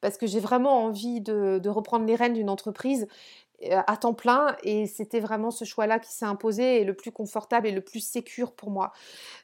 parce 0.00 0.16
que 0.16 0.26
j'ai 0.26 0.40
vraiment 0.40 0.84
envie 0.84 1.20
de, 1.20 1.68
reprendre 1.68 2.06
les 2.06 2.14
rênes 2.14 2.34
d'une 2.34 2.50
entreprise 2.50 3.06
euh, 3.06 3.49
à 3.70 3.96
temps 3.96 4.14
plein 4.14 4.56
et 4.62 4.86
c'était 4.86 5.20
vraiment 5.20 5.50
ce 5.50 5.64
choix-là 5.64 5.98
qui 5.98 6.12
s'est 6.12 6.24
imposé 6.24 6.80
et 6.80 6.84
le 6.84 6.94
plus 6.94 7.12
confortable 7.12 7.66
et 7.66 7.72
le 7.72 7.80
plus 7.80 8.00
sécure 8.00 8.52
pour 8.52 8.70
moi. 8.70 8.92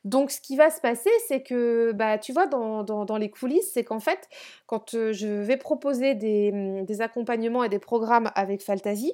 Donc 0.04 0.30
ce 0.30 0.40
qui 0.40 0.56
va 0.56 0.70
se 0.70 0.80
passer, 0.80 1.10
c'est 1.28 1.42
que, 1.42 1.92
bah, 1.92 2.18
tu 2.18 2.32
vois, 2.32 2.46
dans, 2.46 3.16
les 3.18 3.30
coulisses, 3.30 3.70
c'est 3.72 3.84
qu'en 3.84 4.00
fait, 4.00 4.28
quand 4.66 4.94
euh, 4.94 5.12
je 5.12 5.26
vais 5.26 5.56
proposer 5.56 6.14
des, 6.14 6.50
hum, 6.52 6.84
des, 6.84 7.00
accompagnements 7.00 7.64
et 7.64 7.68
des 7.68 7.78
programmes 7.78 8.30
avec 8.34 8.62
Fantasy, 8.62 9.12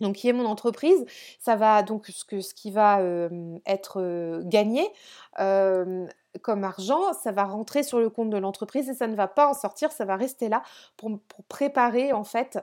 donc 0.00 0.16
qui 0.16 0.28
est 0.28 0.32
mon 0.32 0.46
entreprise, 0.46 1.04
ça 1.38 1.56
va 1.56 1.82
donc 1.82 2.06
ce 2.08 2.54
qui 2.54 2.70
va 2.70 3.00
euh, 3.00 3.58
être 3.66 4.42
gagné 4.44 4.88
comme 6.40 6.64
argent, 6.64 7.12
ça 7.12 7.32
va 7.32 7.44
rentrer 7.44 7.82
sur 7.82 7.98
le 7.98 8.08
compte 8.08 8.30
de 8.30 8.38
l'entreprise 8.38 8.88
et 8.88 8.94
ça 8.94 9.06
ne 9.06 9.14
va 9.14 9.28
pas 9.28 9.48
en 9.48 9.54
sortir, 9.54 9.92
ça 9.92 10.04
va 10.04 10.16
rester 10.16 10.48
là 10.48 10.62
pour, 10.96 11.18
préparer 11.48 12.12
en 12.12 12.24
fait 12.24 12.58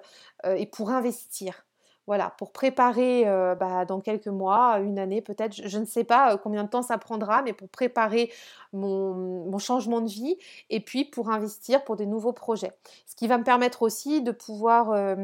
euh, 0.45 0.55
et 0.55 0.65
pour 0.65 0.89
investir. 0.89 1.65
Voilà, 2.07 2.33
pour 2.39 2.51
préparer 2.51 3.27
euh, 3.27 3.53
bah, 3.53 3.85
dans 3.85 3.99
quelques 4.01 4.29
mois, 4.29 4.79
une 4.79 4.97
année 4.97 5.21
peut-être, 5.21 5.53
je, 5.53 5.77
ne 5.77 5.85
sais 5.85 6.03
pas 6.03 6.33
euh, 6.33 6.37
combien 6.37 6.63
de 6.63 6.69
temps 6.69 6.81
ça 6.81 6.97
prendra, 6.97 7.43
mais 7.43 7.53
pour 7.53 7.69
préparer 7.69 8.31
mon, 8.73 9.55
changement 9.59 10.01
de 10.01 10.09
vie 10.09 10.37
et 10.71 10.79
puis 10.79 11.05
pour 11.05 11.29
investir 11.29 11.83
pour 11.83 11.95
des 11.95 12.07
nouveaux 12.07 12.33
projets. 12.33 12.71
Ce 13.05 13.15
qui 13.15 13.27
va 13.27 13.37
me 13.37 13.43
permettre 13.43 13.83
aussi 13.83 14.23
de 14.23 14.31
pouvoir, 14.31 15.15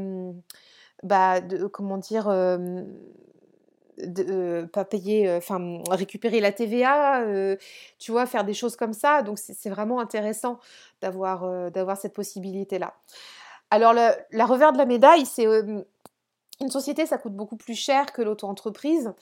bah, 1.01 1.39
comment 1.71 1.97
dire, 1.97 2.27
de, 3.97 4.67
pas 4.71 4.85
payer, 4.85 5.31
enfin 5.35 5.79
récupérer 5.89 6.39
la 6.39 6.51
TVA, 6.51 7.23
tu 7.99 8.11
vois, 8.11 8.25
faire 8.25 8.43
des 8.43 8.53
choses 8.53 8.75
comme 8.75 8.93
ça. 8.93 9.21
Donc 9.21 9.39
c'est 9.39 9.69
vraiment 9.69 9.99
intéressant 9.99 10.59
d'avoir 11.01 11.97
cette 11.97 12.13
possibilité-là. 12.13 12.93
Alors 13.69 13.93
la 13.93 14.45
revers 14.45 14.73
de 14.73 14.77
la 14.77 14.85
médaille, 14.85 15.25
c'est 15.25 15.45
une 16.61 16.69
société, 16.69 17.05
ça 17.05 17.17
coûte 17.17 17.33
beaucoup 17.33 17.57
plus 17.57 17.75
cher 17.75 18.13
que 18.13 18.21
l'auto-entreprise. 18.21 19.13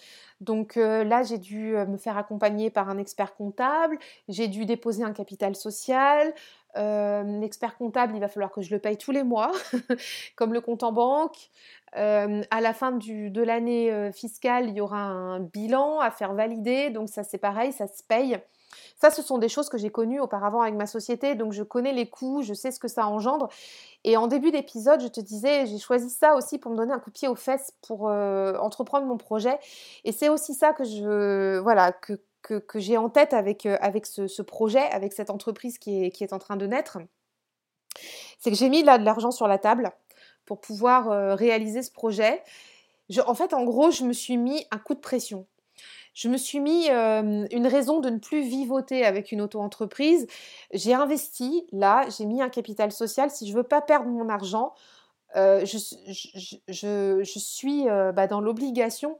Donc 0.41 0.75
là, 0.75 1.23
j'ai 1.23 1.37
dû 1.37 1.73
me 1.75 1.97
faire 1.97 2.17
accompagner 2.17 2.69
par 2.69 2.89
un 2.89 2.97
expert 2.97 3.33
comptable, 3.35 3.97
j'ai 4.27 4.47
dû 4.47 4.65
déposer 4.65 5.03
un 5.03 5.13
capital 5.13 5.55
social, 5.55 6.33
l'expert 6.75 7.77
comptable, 7.77 8.15
il 8.15 8.19
va 8.19 8.27
falloir 8.27 8.51
que 8.51 8.61
je 8.61 8.73
le 8.73 8.79
paye 8.79 8.97
tous 8.97 9.11
les 9.11 9.23
mois, 9.23 9.51
comme 10.35 10.53
le 10.53 10.61
compte 10.61 10.83
en 10.83 10.91
banque. 10.91 11.49
à 11.93 12.61
la 12.61 12.73
fin 12.73 12.91
de 12.91 13.41
l'année 13.41 14.11
fiscale, 14.11 14.69
il 14.69 14.75
y 14.75 14.81
aura 14.81 15.01
un 15.01 15.39
bilan 15.39 15.99
à 15.99 16.11
faire 16.11 16.33
valider, 16.33 16.89
donc 16.89 17.09
ça 17.09 17.23
c'est 17.23 17.37
pareil, 17.37 17.71
ça 17.71 17.87
se 17.87 18.03
paye. 18.03 18.39
Ça, 18.97 19.09
ce 19.09 19.21
sont 19.21 19.37
des 19.37 19.49
choses 19.49 19.69
que 19.69 19.77
j'ai 19.77 19.89
connues 19.89 20.19
auparavant 20.19 20.61
avec 20.61 20.75
ma 20.75 20.87
société, 20.87 21.35
donc 21.35 21.53
je 21.53 21.63
connais 21.63 21.93
les 21.93 22.09
coûts, 22.09 22.41
je 22.41 22.53
sais 22.53 22.71
ce 22.71 22.79
que 22.79 22.87
ça 22.87 23.07
engendre. 23.07 23.49
Et 24.03 24.17
en 24.17 24.27
début 24.27 24.51
d'épisode, 24.51 25.01
je 25.01 25.07
te 25.07 25.19
disais, 25.19 25.65
j'ai 25.65 25.79
choisi 25.79 26.09
ça 26.09 26.35
aussi 26.35 26.57
pour 26.57 26.71
me 26.71 26.77
donner 26.77 26.93
un 26.93 26.99
coup 26.99 27.09
de 27.09 27.15
pied 27.15 27.27
aux 27.27 27.35
fesses 27.35 27.73
pour 27.87 28.03
entreprendre 28.03 29.05
mon 29.05 29.17
projet. 29.17 29.59
Et 30.03 30.11
c'est 30.11 30.29
aussi 30.29 30.53
ça 30.53 30.73
que 30.73 30.83
je, 30.83 31.59
voilà, 31.59 31.91
que, 31.91 32.19
que, 32.43 32.79
j'ai 32.79 32.97
en 32.97 33.09
tête 33.09 33.33
avec, 33.33 33.65
euh, 33.65 33.77
avec 33.79 34.05
ce, 34.05 34.41
projet, 34.41 34.83
avec 34.91 35.13
cette 35.13 35.29
entreprise 35.29 35.77
qui 35.77 36.05
est, 36.05 36.11
qui 36.11 36.23
est 36.23 36.33
en 36.33 36.39
train 36.39 36.57
de 36.57 36.67
naître. 36.67 36.99
C'est 38.39 38.51
que 38.51 38.57
j'ai 38.57 38.69
mis 38.69 38.83
là 38.83 38.97
de 38.97 39.05
l'argent 39.05 39.31
sur 39.31 39.47
la 39.47 39.57
table 39.57 39.91
pour 40.45 40.59
pouvoir 40.59 41.09
euh, 41.09 41.35
réaliser 41.35 41.81
ce 41.81 41.91
projet. 41.91 42.43
en 43.25 43.33
fait, 43.33 43.53
en 43.53 43.63
gros, 43.63 43.91
je 43.91 44.03
me 44.03 44.13
suis 44.13 44.37
mis 44.37 44.65
un 44.71 44.77
coup 44.77 44.93
de 44.93 44.99
pression. 44.99 45.47
Je 46.13 46.27
me 46.27 46.37
suis 46.37 46.59
mis 46.59 46.89
euh, 46.91 47.47
une 47.49 47.65
raison 47.65 47.99
de 47.99 48.09
ne 48.09 48.19
plus 48.19 48.41
vivoter 48.41 49.03
avec 49.05 49.31
une 49.31 49.41
auto-entreprise. 49.41 50.27
J'ai 50.71 50.93
investi, 50.93 51.65
là, 51.71 52.05
j'ai 52.15 52.25
mis 52.25 52.41
un 52.41 52.49
capital 52.49 52.91
social. 52.91 53.31
Si 53.31 53.47
je 53.47 53.53
ne 53.53 53.57
veux 53.57 53.63
pas 53.63 53.81
perdre 53.81 54.07
mon 54.07 54.29
argent, 54.29 54.73
je, 55.35 55.65
je, 56.67 57.23
je, 57.23 57.39
suis 57.39 57.85
bah, 57.85 58.27
dans 58.27 58.41
l'obligation 58.41 59.17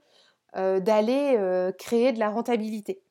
d'aller 0.54 1.72
créer 1.80 2.12
de 2.12 2.20
la 2.20 2.30
rentabilité. 2.30 3.02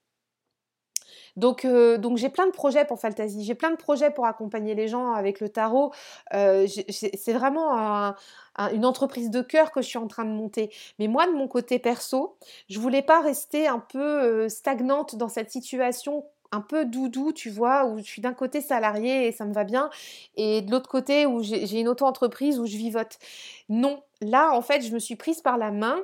Donc, 1.37 1.65
euh, 1.65 1.99
donc 1.99 2.19
j'ai 2.19 2.29
plein 2.29 2.47
de 2.47 2.53
projets 2.53 2.85
pour 2.85 3.01
Fantasy, 3.01 3.45
j'ai 3.45 3.55
plein 3.55 3.71
de 3.71 3.77
projets 3.77 4.11
pour 4.11 4.27
accompagner 4.27 4.75
les 4.75 4.89
gens 4.89 5.13
avec 5.13 5.41
le 5.41 5.49
tarot. 5.49 5.93
Euh, 6.35 6.67
c'est 6.89 7.33
vraiment 7.33 8.15
une 8.73 8.85
entreprise 8.85 9.31
de 9.31 9.41
cœur 9.41 9.73
que 9.73 9.81
je 9.81 9.87
suis 9.89 9.99
en 9.99 10.09
train 10.09 10.25
de 10.25 10.31
monter. 10.31 10.71
Mais 10.99 11.09
moi, 11.09 11.27
de 11.27 11.33
mon 11.33 11.49
côté 11.49 11.79
perso, 11.79 12.37
je 12.69 12.79
voulais 12.79 13.03
pas 13.03 13.21
rester 13.21 13.67
un 13.67 13.79
peu 13.79 13.99
euh, 13.99 14.49
stagnante 14.49 15.17
dans 15.17 15.29
cette 15.29 15.51
situation 15.51 16.25
un 16.53 16.61
peu 16.61 16.85
doudou, 16.85 17.33
tu 17.33 17.49
vois, 17.49 17.87
où 17.87 17.99
je 17.99 18.05
suis 18.05 18.21
d'un 18.21 18.35
côté 18.35 18.61
salarié 18.61 19.27
et 19.27 19.33
ça 19.33 19.47
me 19.47 19.55
va 19.55 19.65
bien, 19.65 19.89
et 20.37 20.61
de 20.61 20.71
l'autre 20.71 20.89
côté 20.89 21.25
où 21.25 21.43
j'ai 21.43 21.81
une 21.81 21.89
auto-entreprise 21.89 22.61
où 22.61 22.67
je 22.67 22.77
vivote. 22.77 23.19
Non, 23.71 24.03
là, 24.21 24.53
en 24.53 24.61
fait, 24.61 24.83
je 24.83 24.93
me 24.93 24.99
suis 24.99 25.17
prise 25.17 25.41
par 25.41 25.57
la 25.57 25.71
main. 25.71 25.99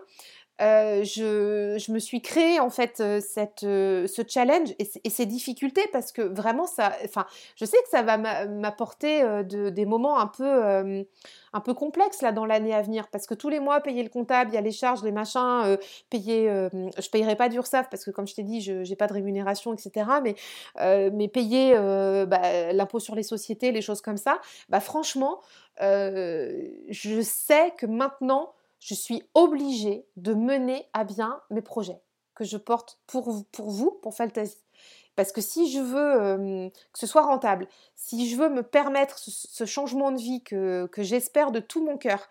Je, 0.58 1.92
me 1.92 1.98
suis 1.98 2.20
créé 2.20 2.60
en 2.60 2.70
fait 2.70 2.96
cette, 3.20 3.60
ce 3.60 4.22
challenge 4.26 4.74
et, 4.78 5.10
ces 5.10 5.26
difficultés 5.26 5.86
parce 5.92 6.12
que 6.12 6.22
vraiment 6.22 6.66
ça, 6.66 6.92
enfin, 7.04 7.26
je 7.56 7.64
sais 7.64 7.76
que 7.78 7.88
ça 7.90 8.02
va 8.02 8.18
m'apporter 8.46 9.22
des 9.44 9.86
moments 9.86 10.18
un 10.18 10.26
peu 10.26 11.04
un 11.52 11.60
peu 11.60 11.74
complexe 11.74 12.22
là 12.22 12.32
dans 12.32 12.46
l'année 12.46 12.74
à 12.74 12.82
venir 12.82 13.08
parce 13.08 13.26
que 13.26 13.34
tous 13.34 13.48
les 13.48 13.60
mois 13.60 13.80
payer 13.80 14.02
le 14.02 14.08
comptable, 14.08 14.50
il 14.50 14.54
y 14.54 14.56
a 14.58 14.60
les 14.60 14.72
charges, 14.72 15.02
les 15.02 15.12
machins, 15.12 15.62
euh, 15.64 15.76
payer, 16.10 16.48
euh, 16.48 16.68
je 16.98 17.08
payerai 17.08 17.36
pas 17.36 17.48
d'URSSAF 17.48 17.88
parce 17.90 18.04
que 18.04 18.10
comme 18.10 18.26
je 18.26 18.34
t'ai 18.34 18.42
dit, 18.42 18.60
je 18.60 18.88
n'ai 18.88 18.96
pas 18.96 19.06
de 19.06 19.12
rémunération, 19.12 19.72
etc. 19.74 20.10
Mais, 20.22 20.34
euh, 20.80 21.10
mais 21.12 21.28
payer 21.28 21.74
bah, 22.26 22.72
l'impôt 22.72 23.00
sur 23.00 23.14
les 23.14 23.22
sociétés, 23.22 23.72
les 23.72 23.82
choses 23.82 24.00
comme 24.00 24.16
ça, 24.16 24.40
bah 24.68 24.80
franchement, 24.80 25.40
je 25.80 27.20
sais 27.22 27.72
que 27.76 27.86
maintenant, 27.86 28.52
je 28.80 28.94
suis 28.94 29.22
obligée 29.34 30.06
de 30.16 30.34
mener 30.34 30.86
à 30.92 31.04
bien 31.04 31.40
mes 31.50 31.62
projets 31.62 32.00
que 32.34 32.44
je 32.44 32.56
porte 32.56 33.00
pour, 33.06 33.30
vous, 33.58 33.90
pour 33.90 34.14
Fantasy. 34.14 34.56
Parce 35.16 35.32
que 35.32 35.40
si 35.40 35.72
je 35.72 35.80
veux 35.80 36.70
que 36.92 36.98
ce 36.98 37.08
soit 37.08 37.22
rentable, 37.22 37.66
si 37.96 38.30
je 38.30 38.36
veux 38.36 38.48
me 38.48 38.62
permettre 38.62 39.18
ce, 39.18 39.64
changement 39.64 40.12
de 40.12 40.18
vie 40.18 40.44
que, 40.44 40.88
j'espère 40.98 41.50
de 41.50 41.58
tout 41.58 41.84
mon 41.84 41.96
cœur, 41.98 42.28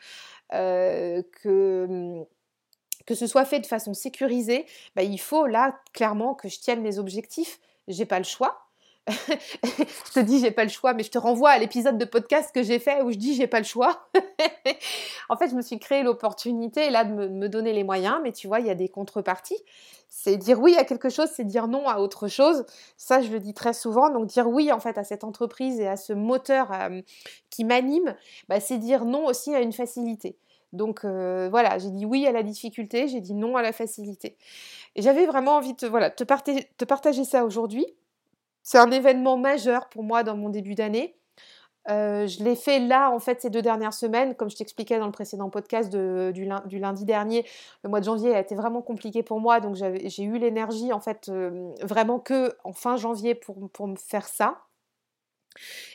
que, 0.52 2.26
que 3.06 3.16
ce 3.16 3.28
soit 3.28 3.46
fait 3.46 3.60
de 3.60 3.66
façon 3.66 3.94
sécurisée, 3.94 4.66
bah, 4.96 5.04
il 5.04 5.20
faut 5.20 5.48
là 5.48 5.78
clairement 5.94 6.34
que 6.34 6.48
je 6.48 6.60
tienne 6.60 6.82
mes 6.82 7.00
objectifs. 7.00 7.60
J'ai 7.90 8.06
pas 8.06 8.20
le 8.20 8.26
choix 8.26 8.67
je 9.08 10.14
te 10.14 10.20
dis 10.20 10.40
j'ai 10.40 10.52
pas 10.52 10.64
le 10.64 10.70
choix, 10.70 10.94
mais 10.94 11.04
je 11.04 11.12
te 11.12 11.18
renvoie 11.18 11.52
à 11.52 11.58
l'épisode 11.58 11.98
de 11.98 12.06
podcast 12.06 12.52
que 12.54 12.62
j'ai 12.62 12.80
fait 12.80 13.02
où 13.02 13.12
je 13.12 13.18
dis 13.18 13.36
j'ai 13.36 13.48
pas 13.48 13.60
le 13.60 13.66
choix. 13.66 14.10
en 15.30 15.38
fait, 15.38 15.50
je 15.50 15.56
me 15.56 15.62
suis 15.62 15.80
créé 15.80 16.04
l'opportunité 16.04 16.90
là 16.90 17.06
de 17.06 17.14
me, 17.14 17.50
donner 17.50 17.74
les 17.74 17.84
moyens, 17.84 18.18
mais 18.24 18.34
tu 18.34 18.48
vois, 18.48 18.60
il 18.60 18.68
y 18.68 18.70
a 18.70 18.76
des 18.76 18.90
contreparties. 18.90 19.58
C'est 20.10 20.36
dire 20.36 20.60
oui 20.60 20.76
à 20.76 20.84
quelque 20.84 21.10
chose, 21.10 21.30
c'est 21.34 21.46
dire 21.46 21.68
non 21.68 21.88
à 21.88 22.00
autre 22.00 22.28
chose. 22.28 22.66
Ça, 22.98 23.22
je 23.22 23.32
le 23.32 23.40
dis 23.40 23.54
très 23.54 23.74
souvent. 23.74 24.10
Donc 24.10 24.26
dire 24.26 24.48
oui 24.48 24.72
en 24.72 24.80
fait 24.80 24.98
à 24.98 25.04
cette 25.04 25.24
entreprise 25.24 25.80
et 25.80 25.88
à 25.88 25.96
ce 25.96 26.12
moteur 26.12 26.72
euh, 26.74 27.02
qui 27.50 27.64
m'anime, 27.64 28.16
bah, 28.50 28.60
c'est 28.60 28.78
dire 28.78 29.06
non 29.06 29.26
aussi 29.26 29.56
à 29.56 29.62
une 29.62 29.74
facilité. 29.74 30.38
Donc 30.74 31.06
euh, 31.06 31.48
voilà, 31.50 31.78
j'ai 31.78 31.92
dit 31.92 32.06
oui 32.06 32.28
à 32.28 32.34
la 32.34 32.44
difficulté, 32.44 33.08
j'ai 33.08 33.22
dit 33.22 33.34
non 33.34 33.56
à 33.56 33.62
la 33.62 33.72
facilité. 33.72 34.38
Et 34.96 35.02
j'avais 35.02 35.26
vraiment 35.26 35.56
envie 35.56 35.74
de 35.76 35.88
voilà, 35.88 36.10
te 36.10 36.24
partager 36.24 37.24
ça 37.24 37.46
aujourd'hui. 37.46 37.86
C'est 38.68 38.80
un 38.80 38.92
événement 38.92 39.38
majeur 39.38 39.88
pour 39.88 40.04
moi 40.04 40.24
dans 40.24 40.36
mon 40.36 40.50
début 40.50 40.76
d'année. 40.76 41.16
Euh, 41.90 42.28
je 42.28 42.44
l'ai 42.44 42.58
fait 42.58 42.80
là, 42.80 43.12
en 43.12 43.20
fait, 43.20 43.42
ces 43.42 43.50
deux 43.50 43.62
dernières 43.62 43.94
semaines. 43.94 44.36
Comme 44.36 44.50
je 44.50 44.58
t'expliquais 44.58 45.00
dans 45.00 45.06
le 45.06 45.14
précédent 45.14 45.50
podcast 45.50 45.90
du, 45.90 46.44
lundi 46.78 47.06
dernier, 47.06 47.46
le 47.86 47.90
mois 47.90 48.02
de 48.02 48.06
janvier 48.06 48.36
a 48.36 48.42
été 48.42 48.56
vraiment 48.56 48.82
compliqué 48.82 49.24
pour 49.24 49.40
moi. 49.40 49.62
Donc, 49.62 49.76
j'ai 49.78 50.24
eu 50.24 50.38
l'énergie, 50.38 50.92
en 50.92 51.00
fait, 51.00 51.30
euh, 51.30 51.72
vraiment 51.82 52.20
que 52.20 52.58
en 52.66 52.74
fin 52.74 52.98
janvier 52.98 53.36
pour, 53.36 53.88
me 53.88 53.96
faire 53.96 54.28
ça. 54.28 54.66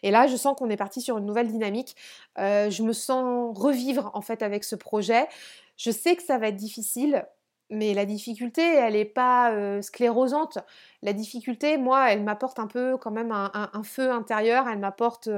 Et 0.03 0.11
là, 0.11 0.27
je 0.27 0.37
sens 0.37 0.57
qu'on 0.57 0.71
est 0.71 0.79
parti 0.79 1.03
sur 1.03 1.19
une 1.19 1.27
nouvelle 1.27 1.49
dynamique. 1.49 1.95
Euh, 2.39 2.71
je 2.71 2.83
me 2.83 2.95
sens 2.95 3.55
revivre, 3.55 4.11
en 4.15 4.23
fait, 4.23 4.43
avec 4.43 4.65
ce 4.65 4.77
projet. 4.77 5.29
Je 5.77 5.91
sais 5.91 6.17
que 6.17 6.23
ça 6.23 6.39
va 6.39 6.49
être 6.49 6.57
difficile 6.57 7.27
mais 7.73 7.95
la 7.95 8.05
difficulté, 8.05 8.63
elle 8.63 8.95
n'est 8.95 9.05
pas 9.05 9.83
sclérosante. 9.83 10.59
La 11.03 11.13
difficulté, 11.13 11.79
moi, 11.79 12.13
elle 12.13 12.23
m'apporte 12.23 12.59
un 12.59 12.67
peu 12.67 12.97
quand 12.97 13.11
même 13.11 13.33
un, 13.33 13.83
feu 13.83 14.11
intérieur, 14.13 14.69
elle 14.69 14.79
m'apporte 14.79 15.29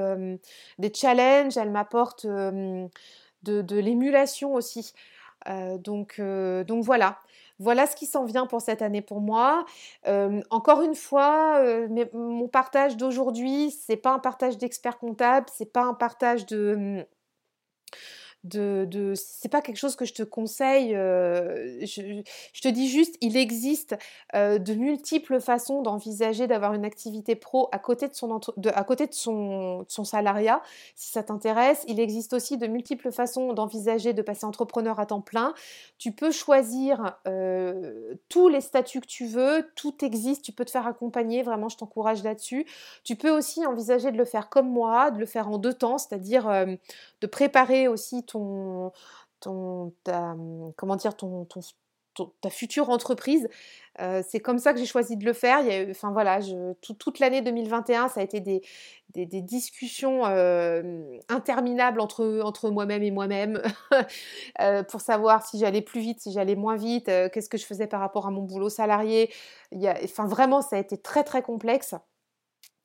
des 0.78 0.92
challenges, 0.94 1.56
elle 1.56 1.70
m'apporte 1.70 2.26
de, 2.26 2.90
l'émulation 3.80 4.54
aussi. 4.54 4.92
donc, 5.78 6.20
donc 6.20 6.84
voilà. 6.84 7.20
Voilà 7.60 7.86
ce 7.86 7.94
qui 7.94 8.06
s'en 8.06 8.24
vient 8.24 8.46
pour 8.46 8.60
cette 8.60 8.82
année 8.82 9.02
pour 9.02 9.20
moi. 9.20 9.64
encore 10.50 10.82
une 10.82 10.94
fois, 10.96 11.62
mon 12.12 12.48
partage 12.48 12.96
d'aujourd'hui, 12.96 13.70
c'est 13.70 13.96
pas 13.96 14.12
un 14.12 14.18
partage 14.18 14.58
d'expert 14.58 14.98
comptable, 14.98 15.46
c'est 15.52 15.72
pas 15.72 15.84
un 15.84 15.94
partage 15.94 16.46
de 16.46 17.06
de, 18.44 18.86
de 18.90 19.14
c'est 19.16 19.48
pas 19.48 19.62
quelque 19.62 19.78
chose 19.78 19.96
que 19.96 20.04
je 20.04 20.12
te 20.12 20.22
conseille. 20.22 20.94
Euh, 20.94 21.80
je, 21.84 22.60
te 22.60 22.68
dis 22.68 22.88
juste, 22.88 23.16
il 23.20 23.36
existe 23.36 23.96
euh, 24.34 24.58
de 24.58 24.74
multiples 24.74 25.40
façons 25.40 25.82
d'envisager 25.82 26.46
d'avoir 26.46 26.74
une 26.74 26.84
activité 26.84 27.34
pro 27.34 27.68
à 27.72 27.78
côté 27.78 28.06
de 28.08 28.14
son 28.14 28.38
à 28.66 28.84
côté 28.84 29.06
de 29.06 29.14
son 29.14 29.86
salariat, 29.88 30.62
si 30.94 31.10
ça 31.10 31.22
t'intéresse. 31.22 31.84
Il 31.88 32.00
existe 32.00 32.34
aussi 32.34 32.58
de 32.58 32.66
multiples 32.66 33.10
façons 33.10 33.54
d'envisager 33.54 34.12
de 34.12 34.22
passer 34.22 34.44
entrepreneur 34.44 35.00
à 35.00 35.06
temps 35.06 35.22
plein. 35.22 35.54
Tu 35.98 36.12
peux 36.12 36.30
choisir 36.30 37.16
euh, 37.26 38.14
tous 38.28 38.48
les 38.48 38.60
statuts 38.60 39.00
que 39.00 39.06
tu 39.06 39.26
veux, 39.26 39.70
tout 39.74 40.04
existe. 40.04 40.44
Tu 40.44 40.52
peux 40.52 40.66
te 40.66 40.70
faire 40.70 40.86
accompagner. 40.86 41.42
Vraiment, 41.42 41.70
je 41.70 41.78
t'encourage 41.78 42.22
là-dessus. 42.22 42.66
Tu 43.04 43.16
peux 43.16 43.30
aussi 43.30 43.64
envisager 43.64 44.12
de 44.12 44.18
le 44.18 44.26
faire 44.26 44.50
comme 44.50 44.68
moi, 44.68 45.10
de 45.10 45.18
le 45.18 45.26
faire 45.26 45.48
en 45.48 45.56
deux 45.56 45.72
temps, 45.72 45.96
c'est-à-dire 45.96 46.66
de 47.20 47.26
préparer 47.26 47.88
aussi 47.88 48.22
ton, 49.40 49.92
ta, 50.04 50.36
comment 50.76 50.96
dire, 50.96 51.16
ton, 51.16 51.46
ta 52.40 52.50
future 52.50 52.90
entreprise. 52.90 53.48
Euh, 54.00 54.22
c'est 54.28 54.40
comme 54.40 54.58
ça 54.58 54.72
que 54.72 54.78
j'ai 54.78 54.86
choisi 54.86 55.16
de 55.16 55.24
le 55.24 55.32
faire. 55.32 55.60
Il 55.60 55.66
y 55.66 55.72
a, 55.72 55.90
enfin 55.90 56.12
voilà, 56.12 56.40
je, 56.40 56.72
toute 56.80 57.18
l'année 57.18 57.42
2021, 57.42 58.08
ça 58.08 58.20
a 58.20 58.22
été 58.22 58.40
des, 58.40 58.62
des, 59.10 59.42
discussions 59.42 60.26
euh, 60.26 61.18
interminables 61.28 62.00
entre, 62.00 62.40
entre 62.44 62.70
moi-même 62.70 63.02
et 63.02 63.10
moi-même 63.10 63.62
euh, 64.60 64.82
pour 64.82 65.00
savoir 65.00 65.46
si 65.46 65.58
j'allais 65.58 65.82
plus 65.82 66.00
vite, 66.00 66.20
si 66.20 66.32
j'allais 66.32 66.56
moins 66.56 66.76
vite, 66.76 67.06
qu'est-ce 67.06 67.48
que 67.48 67.58
je 67.58 67.66
faisais 67.66 67.86
par 67.86 68.00
rapport 68.00 68.26
à 68.26 68.30
mon 68.30 68.42
boulot 68.42 68.68
salarié. 68.68 69.30
Il 69.72 69.88
enfin 70.02 70.26
vraiment, 70.26 70.62
ça 70.62 70.76
a 70.76 70.78
été 70.78 70.98
très 70.98 71.24
très 71.24 71.42
complexe. 71.42 71.94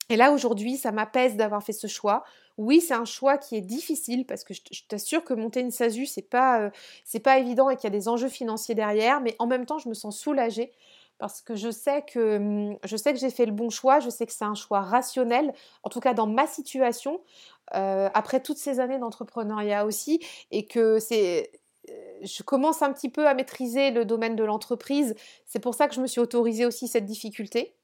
Et 0.09 0.15
là 0.15 0.31
aujourd'hui, 0.31 0.77
ça 0.77 0.91
m'apaise 0.91 1.35
d'avoir 1.35 1.63
fait 1.63 1.73
ce 1.73 1.87
choix. 1.87 2.23
Oui, 2.57 2.81
c'est 2.81 2.93
un 2.93 3.05
choix 3.05 3.37
qui 3.37 3.55
est 3.55 3.61
difficile 3.61 4.25
parce 4.25 4.43
que 4.43 4.53
je 4.53 4.83
t'assure 4.87 5.23
que 5.23 5.33
monter 5.33 5.61
une 5.61 5.71
SASU, 5.71 6.05
c'est 6.05 6.21
pas, 6.23 6.61
euh, 6.61 7.19
pas 7.23 7.37
évident 7.39 7.69
et 7.69 7.75
qu'il 7.75 7.85
y 7.85 7.87
a 7.87 7.97
des 7.97 8.07
enjeux 8.09 8.27
financiers 8.29 8.75
derrière, 8.75 9.21
mais 9.21 9.35
en 9.39 9.47
même 9.47 9.65
temps, 9.65 9.77
je 9.77 9.87
me 9.87 9.93
sens 9.93 10.19
soulagée 10.19 10.71
parce 11.19 11.41
que 11.41 11.55
je 11.55 11.69
sais 11.69 12.03
que, 12.03 12.37
hum, 12.37 12.77
j'ai 12.83 13.29
fait 13.29 13.45
le 13.45 13.51
bon 13.51 13.69
choix, 13.69 13.99
je 13.99 14.09
sais 14.09 14.25
que 14.25 14.31
c'est 14.33 14.45
un 14.45 14.55
choix 14.55 14.81
rationnel, 14.81 15.53
en 15.83 15.89
tout 15.89 15.99
cas 15.99 16.13
dans 16.13 16.27
ma 16.27 16.47
situation, 16.47 17.21
euh, 17.75 18.09
après 18.13 18.41
toutes 18.41 18.57
ces 18.57 18.79
années 18.79 18.99
d'entrepreneuriat 18.99 19.85
aussi, 19.85 20.19
et 20.51 20.65
que 20.65 20.99
c'est 20.99 21.51
euh, 21.89 21.93
je 22.23 22.43
commence 22.43 22.81
un 22.81 22.91
petit 22.93 23.09
peu 23.09 23.27
à 23.27 23.33
maîtriser 23.33 23.91
le 23.91 24.05
domaine 24.05 24.35
de 24.35 24.43
l'entreprise. 24.43 25.15
C'est 25.45 25.59
pour 25.59 25.75
ça 25.75 25.87
que 25.87 25.95
je 25.95 26.01
me 26.01 26.07
suis 26.07 26.21
autorisée 26.21 26.65
aussi 26.65 26.87
cette 26.87 27.05
difficulté. 27.05 27.78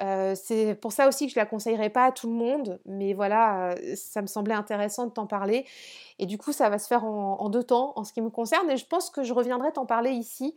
Euh, 0.00 0.34
c'est 0.36 0.74
pour 0.76 0.92
ça 0.92 1.08
aussi 1.08 1.26
que 1.26 1.32
je 1.32 1.38
ne 1.38 1.42
la 1.42 1.46
conseillerais 1.46 1.90
pas 1.90 2.04
à 2.04 2.12
tout 2.12 2.28
le 2.28 2.34
monde, 2.34 2.80
mais 2.86 3.14
voilà, 3.14 3.70
euh, 3.70 3.94
ça 3.96 4.22
me 4.22 4.26
semblait 4.26 4.54
intéressant 4.54 5.06
de 5.06 5.10
t'en 5.10 5.26
parler. 5.26 5.66
Et 6.20 6.26
du 6.26 6.38
coup, 6.38 6.52
ça 6.52 6.68
va 6.68 6.78
se 6.78 6.86
faire 6.86 7.04
en, 7.04 7.48
deux 7.48 7.64
temps 7.64 7.92
en 7.96 8.04
ce 8.04 8.12
qui 8.12 8.20
me 8.20 8.30
concerne, 8.30 8.70
et 8.70 8.76
je 8.76 8.86
pense 8.86 9.10
que 9.10 9.22
je 9.22 9.32
reviendrai 9.32 9.72
t'en 9.72 9.86
parler 9.86 10.10
ici 10.10 10.54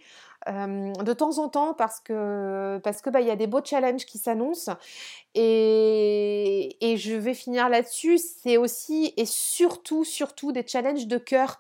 euh, 0.48 0.92
de 0.94 1.14
temps 1.14 1.38
en 1.38 1.50
temps 1.50 1.74
parce 1.76 2.00
que 2.00 2.80
parce 2.84 3.02
que 3.02 3.12
bah, 3.12 3.22
il 3.22 3.28
y 3.28 3.32
a 3.32 3.36
des 3.36 3.48
beaux 3.48 3.64
challenges 3.64 4.06
qui 4.06 4.18
s'annoncent, 4.18 4.72
et, 5.36 6.78
et 6.82 6.98
je 6.98 7.16
vais 7.16 7.34
finir 7.34 7.70
là-dessus. 7.70 8.18
C'est 8.18 8.58
aussi 8.58 9.14
et 9.18 9.26
surtout 9.26 10.04
surtout 10.04 10.52
des 10.52 10.66
challenges 10.66 11.08
de 11.08 11.18
cœur. 11.18 11.60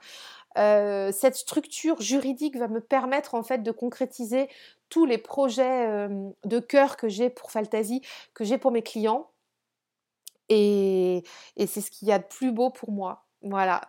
cette 0.55 1.35
structure 1.35 2.01
juridique 2.01 2.57
va 2.57 2.67
me 2.67 2.81
permettre 2.81 3.35
en 3.35 3.43
fait 3.43 3.59
de 3.63 3.71
concrétiser 3.71 4.49
tous 4.91 5.06
les 5.06 5.17
projets 5.17 6.08
de 6.45 6.60
cœur 6.60 6.97
que 6.97 7.10
j'ai 7.10 7.32
pour 7.32 7.49
Fantasy, 7.49 8.01
que 8.36 8.43
j'ai 8.43 8.60
pour 8.60 8.71
mes 8.71 8.84
clients. 8.84 9.32
Et, 10.49 11.23
c'est 11.58 11.82
ce 11.82 11.89
qu'il 11.89 12.10
y 12.10 12.12
a 12.12 12.19
de 12.19 12.25
plus 12.25 12.51
beau 12.51 12.69
pour 12.69 12.91
moi. 12.91 13.25
Voilà. 13.41 13.82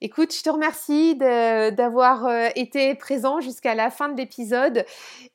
Écoute, 0.00 0.34
je 0.34 0.42
te 0.42 0.50
remercie 0.50 1.14
d'avoir 1.14 2.28
été 2.56 2.94
présent 2.96 3.40
jusqu'à 3.40 3.74
la 3.74 3.90
fin 3.90 4.08
de 4.08 4.16
l'épisode. 4.16 4.84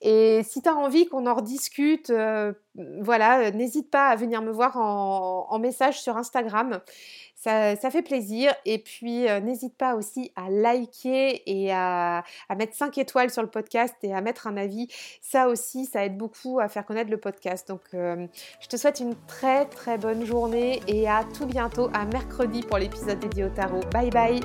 Et 0.01 0.41
si 0.43 0.61
tu 0.61 0.69
as 0.69 0.75
envie 0.75 1.07
qu'on 1.07 1.25
en 1.25 1.35
rediscute, 1.35 2.11
voilà, 3.01 3.51
n'hésite 3.51 3.89
pas 3.89 4.07
à 4.07 4.15
venir 4.15 4.41
me 4.41 4.51
voir 4.51 4.77
en 4.77 5.59
message 5.59 6.01
sur 6.01 6.17
Instagram. 6.17 6.79
Ça, 7.39 7.89
fait 7.89 8.01
plaisir. 8.01 8.53
Et 8.65 8.79
puis, 8.79 9.29
euh, 9.29 9.39
n'hésite 9.39 9.75
pas 9.77 9.95
aussi 9.95 10.31
à 10.35 10.49
liker 10.49 11.41
et 11.45 11.71
à, 11.71 12.23
mettre 12.57 12.75
5 12.75 12.97
étoiles 12.97 13.29
sur 13.29 13.41
le 13.41 13.47
podcast 13.47 13.95
et 14.03 14.13
à 14.13 14.19
mettre 14.19 14.47
un 14.47 14.57
avis. 14.57 14.87
Ça 15.21 15.47
aussi, 15.47 15.85
ça 15.85 16.05
aide 16.05 16.17
beaucoup 16.17 16.59
à 16.59 16.67
faire 16.67 16.85
connaître 16.85 17.09
le 17.09 17.17
podcast. 17.17 17.69
Donc, 17.69 17.81
euh, 17.93 18.27
je 18.59 18.67
te 18.67 18.75
souhaite 18.75 18.99
une 18.99 19.15
très 19.27 19.65
très 19.65 19.97
bonne 19.97 20.25
journée 20.25 20.81
et 20.87 21.07
à 21.07 21.23
tout 21.23 21.45
bientôt, 21.45 21.89
à 21.93 22.05
mercredi 22.05 22.61
pour 22.61 22.77
l'épisode 22.77 23.19
dédié 23.19 23.45
au 23.45 23.49
tarot. 23.49 23.81
Bye 23.93 24.09
bye 24.09 24.41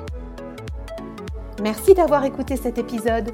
Merci 1.61 1.93
d'avoir 1.93 2.23
écouté 2.23 2.55
cet 2.55 2.77
épisode. 2.77 3.33